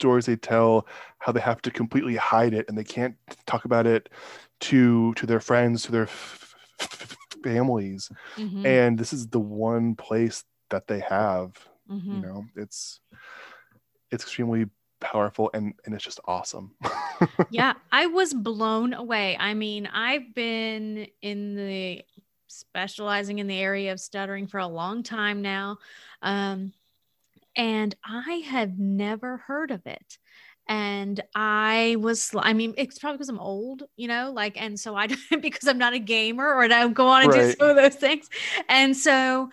stories 0.00 0.26
they 0.26 0.36
tell 0.36 0.86
how 1.18 1.32
they 1.32 1.40
have 1.40 1.62
to 1.62 1.70
completely 1.70 2.16
hide 2.16 2.54
it 2.54 2.66
and 2.68 2.76
they 2.78 2.84
can't 2.84 3.16
talk 3.46 3.64
about 3.64 3.86
it 3.86 4.08
to 4.60 5.14
to 5.14 5.26
their 5.26 5.40
friends 5.40 5.82
to 5.82 5.92
their 5.92 6.04
f- 6.04 6.54
f- 6.80 7.16
families 7.44 8.10
Mhm. 8.36 8.78
and 8.78 8.98
this 8.98 9.12
is 9.12 9.28
the 9.28 9.40
one 9.40 9.94
place 9.94 10.44
that 10.70 10.86
they 10.88 11.00
have 11.00 11.68
you 12.10 12.18
Mhm. 12.18 12.22
know 12.22 12.48
it's 12.56 13.00
it's 14.10 14.24
extremely 14.24 14.66
powerful 15.00 15.50
and 15.54 15.74
and 15.84 15.94
it's 15.94 16.04
just 16.04 16.20
awesome 16.26 16.76
yeah, 17.48 17.74
I 17.90 18.06
was 18.06 18.32
blown 18.32 18.94
away. 18.94 19.36
I 19.36 19.54
mean, 19.54 19.86
I've 19.86 20.34
been 20.34 21.08
in 21.20 21.56
the 21.56 22.04
specializing 22.48 23.38
in 23.38 23.46
the 23.48 23.58
area 23.58 23.92
of 23.92 24.00
stuttering 24.00 24.46
for 24.46 24.58
a 24.58 24.66
long 24.66 25.02
time 25.02 25.42
now. 25.42 25.78
Um, 26.22 26.72
and 27.60 27.94
I 28.02 28.36
had 28.36 28.80
never 28.80 29.36
heard 29.36 29.70
of 29.70 29.86
it. 29.86 30.16
And 30.66 31.20
I 31.34 31.96
was, 32.00 32.34
I 32.34 32.54
mean, 32.54 32.72
it's 32.78 32.98
probably 32.98 33.18
because 33.18 33.28
I'm 33.28 33.38
old, 33.38 33.82
you 33.98 34.08
know, 34.08 34.32
like, 34.32 34.58
and 34.58 34.80
so 34.80 34.96
I, 34.96 35.08
because 35.42 35.68
I'm 35.68 35.76
not 35.76 35.92
a 35.92 35.98
gamer 35.98 36.46
or 36.46 36.62
I 36.62 36.68
don't 36.68 36.94
go 36.94 37.08
on 37.08 37.24
and 37.24 37.32
do 37.32 37.52
some 37.52 37.68
of 37.68 37.76
those 37.76 37.96
things. 37.96 38.30
And 38.70 38.96
so 38.96 39.50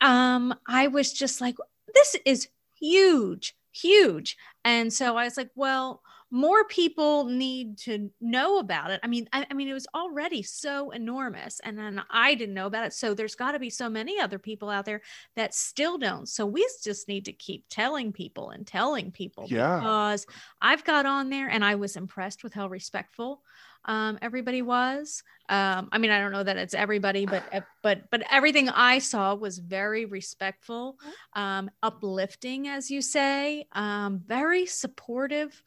um, 0.00 0.52
I 0.66 0.88
was 0.88 1.12
just 1.12 1.40
like, 1.40 1.54
this 1.94 2.16
is 2.26 2.48
huge, 2.80 3.54
huge. 3.70 4.36
And 4.64 4.92
so 4.92 5.16
I 5.16 5.22
was 5.22 5.36
like, 5.36 5.50
well, 5.54 6.02
more 6.34 6.64
people 6.64 7.26
need 7.26 7.76
to 7.76 8.10
know 8.20 8.58
about 8.58 8.90
it. 8.90 8.98
I 9.02 9.06
mean, 9.06 9.28
I, 9.34 9.46
I 9.50 9.54
mean, 9.54 9.68
it 9.68 9.74
was 9.74 9.86
already 9.94 10.42
so 10.42 10.90
enormous, 10.90 11.60
and 11.60 11.78
then 11.78 12.02
I 12.10 12.34
didn't 12.34 12.54
know 12.54 12.66
about 12.66 12.86
it. 12.86 12.94
So 12.94 13.12
there's 13.12 13.34
got 13.34 13.52
to 13.52 13.58
be 13.58 13.68
so 13.68 13.90
many 13.90 14.18
other 14.18 14.38
people 14.38 14.70
out 14.70 14.86
there 14.86 15.02
that 15.36 15.54
still 15.54 15.98
don't. 15.98 16.26
So 16.26 16.46
we 16.46 16.66
just 16.82 17.06
need 17.06 17.26
to 17.26 17.32
keep 17.34 17.66
telling 17.68 18.12
people 18.12 18.48
and 18.48 18.66
telling 18.66 19.12
people 19.12 19.44
Yeah. 19.48 19.76
because 19.78 20.26
I've 20.60 20.84
got 20.84 21.04
on 21.04 21.28
there 21.28 21.48
and 21.48 21.62
I 21.62 21.74
was 21.74 21.96
impressed 21.96 22.42
with 22.42 22.54
how 22.54 22.66
respectful 22.68 23.42
um, 23.84 24.18
everybody 24.22 24.62
was. 24.62 25.22
Um, 25.50 25.90
I 25.92 25.98
mean, 25.98 26.10
I 26.12 26.18
don't 26.20 26.32
know 26.32 26.44
that 26.44 26.56
it's 26.56 26.72
everybody, 26.72 27.26
but 27.26 27.42
but 27.82 28.08
but 28.10 28.22
everything 28.30 28.70
I 28.70 29.00
saw 29.00 29.34
was 29.34 29.58
very 29.58 30.06
respectful, 30.06 30.98
um, 31.34 31.70
uplifting, 31.82 32.68
as 32.68 32.90
you 32.90 33.02
say, 33.02 33.66
um, 33.72 34.22
very 34.24 34.64
supportive, 34.64 35.62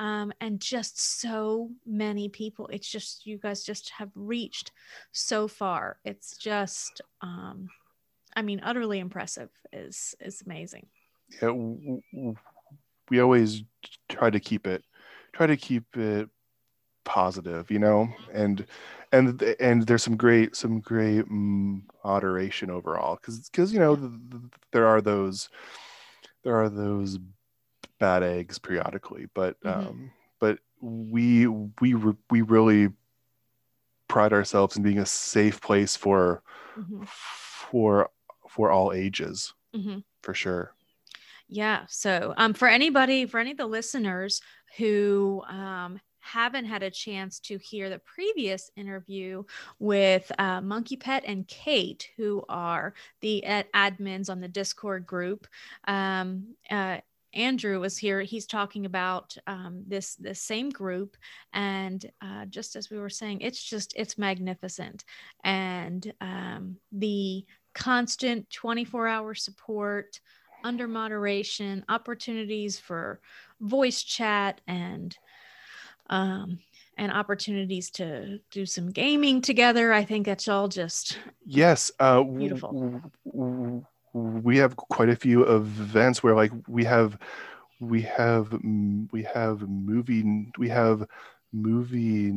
um, 0.00 0.32
and 0.40 0.58
just 0.58 1.20
so 1.20 1.70
many 1.86 2.28
people. 2.28 2.66
It's 2.68 2.88
just 2.88 3.26
you 3.26 3.38
guys 3.38 3.62
just 3.62 3.90
have 3.90 4.10
reached 4.14 4.72
so 5.12 5.46
far. 5.46 5.98
It's 6.04 6.36
just, 6.38 7.02
um, 7.20 7.68
I 8.34 8.42
mean, 8.42 8.60
utterly 8.64 8.98
impressive. 8.98 9.50
is 9.72 10.14
is 10.20 10.42
amazing. 10.44 10.86
yeah, 11.40 11.52
we 13.10 13.20
always 13.20 13.62
try 14.08 14.30
to 14.30 14.40
keep 14.40 14.66
it 14.66 14.82
try 15.32 15.46
to 15.46 15.56
keep 15.56 15.84
it 15.96 16.28
positive 17.04 17.70
you 17.70 17.78
know 17.78 18.08
and 18.32 18.66
and 19.12 19.42
and 19.58 19.86
there's 19.86 20.02
some 20.02 20.16
great 20.16 20.54
some 20.54 20.80
great 20.80 21.24
moderation 21.28 22.70
overall 22.70 23.16
because 23.16 23.48
because 23.48 23.72
you 23.72 23.78
know 23.78 23.96
th- 23.96 24.10
th- 24.30 24.42
there 24.72 24.86
are 24.86 25.00
those 25.00 25.48
there 26.44 26.56
are 26.56 26.68
those 26.68 27.18
bad 28.00 28.22
eggs 28.24 28.58
periodically 28.58 29.26
but 29.34 29.60
Mhm. 29.60 29.86
um 29.86 30.10
but 30.40 30.58
we 30.80 31.46
we 31.46 31.94
re- 31.94 32.16
we 32.30 32.40
really 32.42 32.88
pride 34.08 34.32
ourselves 34.32 34.76
in 34.76 34.82
being 34.82 34.98
a 34.98 35.06
safe 35.06 35.60
place 35.60 35.94
for 35.94 36.42
Mhm. 36.76 37.06
for 37.06 38.10
for 38.48 38.70
all 38.70 38.92
ages 38.92 39.54
Mhm. 39.74 40.02
for 40.22 40.34
sure 40.34 40.74
Yeah. 41.52 41.84
So, 41.88 42.32
um, 42.36 42.54
for 42.54 42.68
anybody, 42.68 43.26
for 43.26 43.40
any 43.40 43.50
of 43.50 43.56
the 43.56 43.66
listeners 43.66 44.40
who 44.76 45.42
um, 45.48 46.00
haven't 46.20 46.66
had 46.66 46.84
a 46.84 46.90
chance 46.92 47.40
to 47.40 47.58
hear 47.58 47.90
the 47.90 47.98
previous 47.98 48.70
interview 48.76 49.42
with 49.80 50.30
uh, 50.38 50.60
Monkey 50.60 50.94
Pet 50.96 51.24
and 51.26 51.48
Kate, 51.48 52.08
who 52.16 52.44
are 52.48 52.94
the 53.20 53.44
ad- 53.44 53.66
admins 53.74 54.30
on 54.30 54.40
the 54.40 54.46
Discord 54.46 55.04
group, 55.06 55.48
um, 55.88 56.54
uh, 56.70 56.98
Andrew 57.34 57.80
was 57.80 57.96
here. 57.96 58.20
He's 58.22 58.46
talking 58.46 58.86
about 58.86 59.36
um, 59.46 59.84
this 59.86 60.16
this 60.16 60.40
same 60.40 60.70
group, 60.70 61.16
and 61.52 62.04
uh, 62.20 62.46
just 62.46 62.76
as 62.76 62.90
we 62.90 62.98
were 62.98 63.10
saying, 63.10 63.40
it's 63.40 63.62
just 63.62 63.92
it's 63.96 64.18
magnificent, 64.18 65.04
and 65.44 66.12
um, 66.20 66.76
the 66.92 67.44
constant 67.74 68.50
twenty 68.50 68.84
four 68.84 69.06
hour 69.06 69.34
support 69.34 70.20
under 70.64 70.88
moderation, 70.88 71.84
opportunities 71.88 72.78
for 72.78 73.20
voice 73.60 74.02
chat 74.02 74.60
and 74.66 75.16
um 76.10 76.58
and 76.98 77.12
opportunities 77.12 77.90
to 77.90 78.38
do 78.50 78.66
some 78.66 78.90
gaming 78.90 79.40
together. 79.40 79.92
I 79.92 80.04
think 80.04 80.26
that's 80.26 80.48
all 80.48 80.68
just 80.68 81.18
Yes, 81.46 81.90
uh, 81.98 82.22
Beautiful. 82.22 82.72
w- 82.72 83.00
w- 83.24 83.86
we 84.12 84.58
have 84.58 84.76
quite 84.76 85.08
a 85.08 85.16
few 85.16 85.44
events 85.44 86.22
where, 86.22 86.34
like, 86.34 86.52
we 86.68 86.84
have, 86.84 87.18
we 87.80 88.02
have, 88.02 88.52
we 89.12 89.22
have 89.24 89.62
movie, 89.68 90.50
we 90.58 90.68
have 90.68 91.06
movie, 91.52 92.32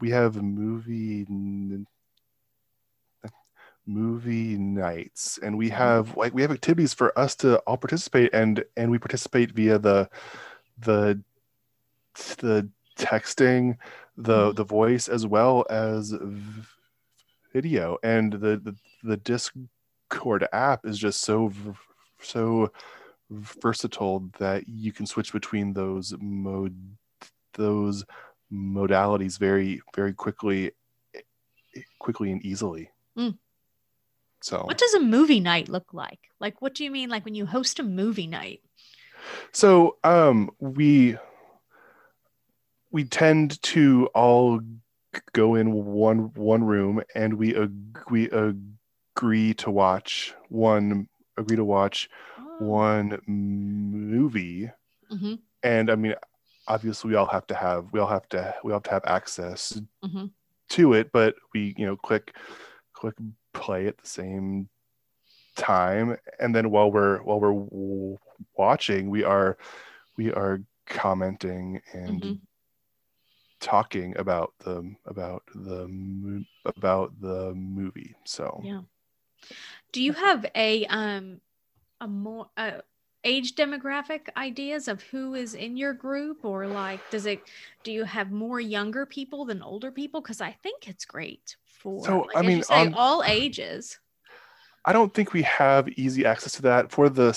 we 0.00 0.10
have 0.10 0.42
movie, 0.42 1.26
movie 3.86 4.56
nights, 4.56 5.38
and 5.42 5.56
we 5.58 5.68
have 5.70 6.16
like 6.16 6.34
we 6.34 6.42
have 6.42 6.50
activities 6.50 6.94
for 6.94 7.16
us 7.18 7.34
to 7.36 7.58
all 7.60 7.76
participate, 7.76 8.32
and 8.32 8.64
and 8.76 8.90
we 8.90 8.98
participate 8.98 9.52
via 9.52 9.78
the, 9.78 10.08
the, 10.78 11.22
the 12.38 12.68
texting, 12.96 13.76
the 14.16 14.52
Mhm. 14.52 14.56
the 14.56 14.64
voice 14.64 15.08
as 15.08 15.26
well 15.26 15.66
as 15.70 16.14
video. 17.52 17.98
And 18.02 18.32
the, 18.32 18.56
the 18.62 18.76
the 19.02 19.16
discord 19.16 19.68
app 20.52 20.86
is 20.86 20.98
just 20.98 21.20
so 21.22 21.52
so 22.20 22.70
versatile 23.30 24.30
that 24.38 24.68
you 24.68 24.92
can 24.92 25.06
switch 25.06 25.32
between 25.32 25.72
those 25.72 26.14
mode 26.20 26.76
those 27.54 28.04
modalities 28.52 29.38
very 29.38 29.80
very 29.94 30.12
quickly 30.12 30.72
quickly 31.98 32.30
and 32.30 32.44
easily 32.44 32.90
Mm. 33.16 33.38
so 34.42 34.62
what 34.64 34.78
does 34.78 34.94
a 34.94 35.00
movie 35.00 35.40
night 35.40 35.68
look 35.68 35.94
like? 35.94 36.18
Like 36.40 36.60
what 36.60 36.74
do 36.74 36.84
you 36.84 36.90
mean 36.90 37.08
like 37.08 37.24
when 37.24 37.34
you 37.34 37.46
host 37.46 37.78
a 37.78 37.82
movie 37.82 38.26
night? 38.26 38.60
So 39.52 39.98
um 40.04 40.50
we 40.58 41.16
we 42.90 43.04
tend 43.04 43.60
to 43.62 44.08
all 44.14 44.60
go 45.32 45.54
in 45.54 45.72
one 45.72 46.32
one 46.34 46.64
room 46.64 47.02
and 47.14 47.34
we 47.34 47.54
ag- 47.56 47.98
we 48.10 48.30
agree 49.16 49.54
to 49.54 49.70
watch 49.70 50.34
one 50.48 51.08
agree 51.36 51.56
to 51.56 51.64
watch 51.64 52.08
Oh. 52.38 52.58
one 52.58 53.20
movie 53.26 54.70
Mhm, 55.10 55.34
and 55.62 55.90
I 55.90 55.96
mean 55.96 56.14
obviously 56.68 57.10
we 57.10 57.16
all 57.16 57.26
have 57.26 57.46
to 57.48 57.54
have 57.54 57.88
we 57.92 58.00
all 58.00 58.08
have 58.08 58.28
to 58.30 58.54
we 58.64 58.72
all 58.72 58.76
have 58.78 58.84
to 58.84 58.90
have 58.92 59.04
access 59.06 59.80
mhm. 60.02 60.34
to 60.70 60.94
it 60.94 61.12
but 61.12 61.36
we 61.54 61.74
you 61.78 61.86
know 61.86 61.96
click 61.96 62.36
click 62.94 63.14
play 63.54 63.86
at 63.88 63.98
the 63.98 64.06
same 64.08 64.68
time 65.56 66.16
and 66.40 66.54
then 66.54 66.70
while 66.70 66.90
we're 66.92 67.22
while 67.22 67.40
we're 67.40 67.52
w- 67.54 68.18
watching 68.58 69.10
we 69.10 69.24
are 69.24 69.58
we 70.16 70.32
are 70.32 70.60
commenting 70.86 71.80
and 71.94 72.22
Mhm. 72.24 72.44
talking 73.60 74.16
about 74.18 74.52
the 74.60 74.94
about 75.06 75.42
the 75.54 76.44
about 76.66 77.18
the 77.20 77.54
movie 77.54 78.14
so 78.24 78.62
Yeah. 78.64 78.82
Do 79.92 80.02
you 80.02 80.12
have 80.12 80.46
a 80.54 80.86
um 80.86 81.40
a 82.00 82.08
more 82.08 82.48
uh, 82.56 82.80
age 83.24 83.54
demographic 83.54 84.28
ideas 84.36 84.88
of 84.88 85.02
who 85.04 85.34
is 85.34 85.54
in 85.54 85.76
your 85.76 85.94
group 85.94 86.44
or 86.44 86.66
like 86.66 87.00
does 87.10 87.24
it 87.24 87.40
do 87.82 87.90
you 87.90 88.04
have 88.04 88.30
more 88.30 88.60
younger 88.60 89.06
people 89.06 89.46
than 89.46 89.62
older 89.62 89.90
people 89.90 90.20
because 90.20 90.40
I 90.42 90.52
think 90.62 90.88
it's 90.88 91.06
great 91.06 91.56
for 91.64 92.04
So, 92.04 92.18
like, 92.20 92.36
I 92.36 92.42
mean, 92.42 92.62
say, 92.62 92.74
on- 92.86 92.94
all 92.94 93.22
ages. 93.24 93.98
I 94.84 94.92
don't 94.92 95.14
think 95.14 95.32
we 95.32 95.42
have 95.42 95.88
easy 95.90 96.26
access 96.26 96.52
to 96.54 96.62
that 96.62 96.92
for 96.92 97.08
the 97.08 97.32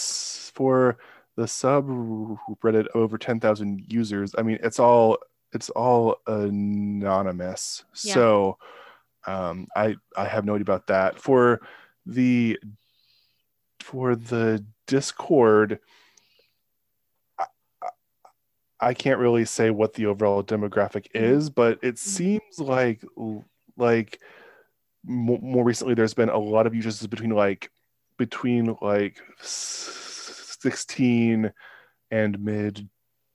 for 0.53 0.97
the 1.37 1.43
subreddit 1.43 2.87
over 2.93 3.17
10,000 3.17 3.85
users. 3.87 4.35
I 4.37 4.41
mean, 4.41 4.59
it's 4.61 4.79
all 4.79 5.19
it's 5.53 5.69
all 5.69 6.17
anonymous. 6.27 7.85
Yeah. 8.03 8.13
So 8.13 8.57
um, 9.25 9.67
I 9.75 9.95
I 10.17 10.25
have 10.25 10.43
no 10.45 10.55
idea 10.55 10.63
about 10.63 10.87
that. 10.87 11.19
For 11.19 11.61
the 12.07 12.57
for 13.81 14.15
the 14.15 14.65
Discord 14.87 15.79
I, 18.79 18.93
can't 18.93 19.19
really 19.19 19.45
say 19.45 19.71
what 19.71 19.95
the 19.95 20.05
overall 20.05 20.43
demographic 20.43 21.07
Mhm. 21.11 21.21
is, 21.21 21.49
but 21.49 21.79
it 21.81 21.97
seems 21.97 22.59
like 22.59 23.03
like 23.75 24.21
mo- 25.03 25.39
more 25.41 25.63
recently 25.63 25.95
there's 25.95 26.13
been 26.13 26.29
a 26.29 26.37
lot 26.37 26.67
of 26.67 26.75
users 26.75 27.05
between 27.07 27.31
like 27.31 27.71
between 28.17 28.77
like 28.81 29.19
16 29.41 31.51
and 32.11 32.39
mid 32.39 32.87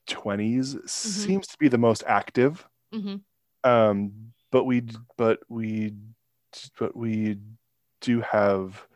20s 0.07 0.77
seems 0.89 1.47
to 1.47 1.57
be 1.57 1.67
the 1.67 1.77
most 1.77 2.03
active. 2.07 2.65
Hmm 2.91 3.15
um 3.65 4.33
but 4.51 4.65
we 4.65 4.83
but 5.17 5.39
we 5.49 5.93
but 6.77 6.95
we 6.95 7.37
do 8.03 8.21
have 8.21 8.87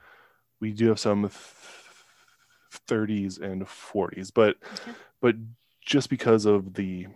we 0.61 0.73
do 0.73 0.87
have 0.89 0.99
some 0.99 1.23
th- 1.23 1.33
30s 2.71 3.37
and 3.39 3.67
40s, 3.67 4.31
but 4.31 4.57
Okay. 4.73 4.95
but 5.21 5.35
just 5.81 6.09
because 6.09 6.45
of 6.45 6.73
the 6.75 7.07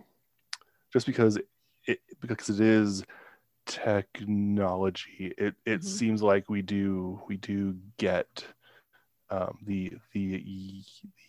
just 0.92 1.06
because 1.06 1.38
it 1.86 2.00
because 2.20 2.48
it 2.50 2.60
is 2.60 3.04
technology, 3.66 5.34
it 5.38 5.54
it 5.66 5.84
Mhm. 5.84 5.84
seems 5.84 6.22
like 6.22 6.48
we 6.50 6.62
do 6.62 7.22
we 7.28 7.36
do 7.38 7.76
get 7.98 8.44
um, 9.30 9.58
the 9.64 9.92
the 10.12 10.44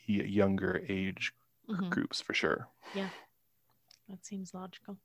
the 0.08 0.14
younger 0.14 0.84
age 0.90 1.34
Mhm. 1.68 1.90
groups 1.92 2.22
for 2.22 2.34
sure. 2.34 2.68
Yeah 2.94 3.10
that 4.10 4.26
seems 4.26 4.54
logical. 4.54 4.98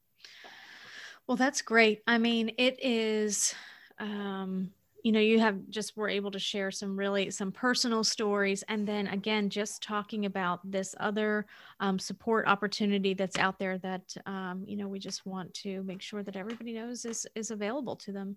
Well, 1.26 1.36
that's 1.36 1.62
great. 1.62 2.02
I 2.06 2.18
mean, 2.18 2.52
it 2.58 2.78
is, 2.82 3.54
um, 3.98 4.72
you 5.04 5.12
know, 5.12 5.20
you 5.20 5.38
have 5.38 5.58
just 5.70 5.96
were 5.96 6.08
able 6.08 6.30
to 6.30 6.38
share 6.38 6.70
some 6.70 6.96
really 6.96 7.30
some 7.30 7.52
personal 7.52 8.02
stories, 8.02 8.64
and 8.68 8.86
then 8.86 9.06
again, 9.08 9.48
just 9.48 9.82
talking 9.82 10.26
about 10.26 10.60
this 10.68 10.94
other 10.98 11.46
um, 11.80 11.98
support 11.98 12.46
opportunity 12.48 13.14
that's 13.14 13.38
out 13.38 13.58
there 13.58 13.78
that 13.78 14.14
um, 14.26 14.64
you 14.66 14.76
know 14.76 14.88
we 14.88 14.98
just 14.98 15.24
want 15.24 15.52
to 15.54 15.82
make 15.84 16.02
sure 16.02 16.22
that 16.22 16.36
everybody 16.36 16.72
knows 16.72 17.04
is 17.04 17.26
is 17.34 17.50
available 17.50 17.96
to 17.96 18.12
them. 18.12 18.36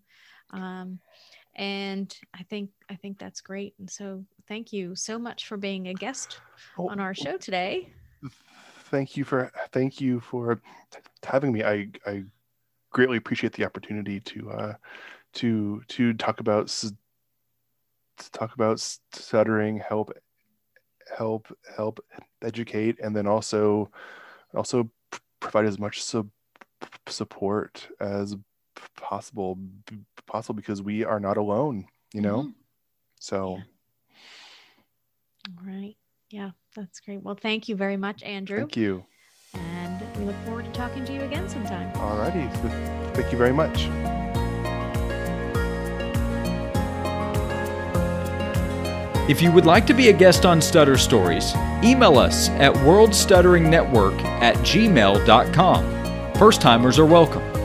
Um, 0.52 1.00
and 1.56 2.16
I 2.34 2.44
think 2.44 2.70
I 2.90 2.96
think 2.96 3.18
that's 3.18 3.42
great. 3.42 3.74
And 3.80 3.90
so, 3.90 4.24
thank 4.48 4.72
you 4.72 4.96
so 4.96 5.18
much 5.18 5.48
for 5.48 5.58
being 5.58 5.88
a 5.88 5.94
guest 5.94 6.40
Oh, 6.78 6.90
on 6.90 7.00
our 7.00 7.14
show 7.14 7.38
today. 7.38 7.92
thank 8.92 9.18
you 9.18 9.24
for 9.24 9.52
thank 9.72 10.00
you 10.00 10.20
for 10.20 10.62
t- 10.92 11.00
having 11.24 11.52
me 11.52 11.64
i 11.64 11.88
i 12.06 12.24
greatly 12.92 13.18
appreciate 13.18 13.54
the 13.54 13.64
opportunity 13.66 14.20
to 14.20 14.50
uh 14.52 14.74
to 15.34 15.82
to 15.90 16.14
talk 16.14 16.40
about 16.40 16.68
to 16.68 18.32
talk 18.32 18.54
about 18.54 18.80
stuttering 18.80 19.78
help 19.80 20.12
help 21.18 21.48
help 21.76 22.00
educate 22.42 23.00
and 23.00 23.16
then 23.16 23.28
also 23.28 23.90
also 24.56 24.90
provide 25.40 25.66
as 25.66 25.80
much 25.80 26.02
sub- 26.04 26.30
support 27.08 27.88
as 28.00 28.36
possible 28.96 29.58
possible 30.28 30.56
because 30.56 30.82
we 30.82 31.04
are 31.04 31.20
not 31.20 31.38
alone 31.38 31.86
you 32.14 32.22
know 32.22 32.44
Mhm. 32.44 32.54
so 33.20 33.56
Yeah. 33.58 33.64
All 35.48 35.66
right. 35.66 35.98
Yeah, 36.30 36.52
that's 36.76 37.00
great. 37.02 37.22
Well, 37.24 37.36
thank 37.36 37.68
you 37.68 37.76
very 37.76 37.98
much, 37.98 38.24
Andrew. 38.24 38.60
thank 38.60 38.78
you 38.78 39.04
And 39.54 40.02
we 40.18 40.26
look 40.26 40.36
forward 40.46 40.66
to 40.66 40.72
talking 40.72 41.04
to 41.06 41.14
you 41.14 41.22
again 41.24 41.50
sometime. 41.50 41.92
alrighty 41.94 42.50
thank 43.16 43.32
you 43.32 43.38
very 43.38 43.52
much 43.54 43.88
If 49.32 49.42
you 49.42 49.50
would 49.54 49.66
like 49.66 49.88
to 49.88 49.94
be 49.94 50.10
a 50.10 50.14
guest 50.14 50.46
on 50.46 50.62
Stutter 50.62 50.98
Stories, 50.98 51.56
email 51.86 52.20
us 52.20 52.50
at 52.50 52.74
worldstutteringnetwork 52.74 54.22
at 54.42 54.58
gmail.com. 54.58 56.34
First 56.34 56.60
timers 56.60 57.00
are 57.00 57.06
welcome. 57.06 57.61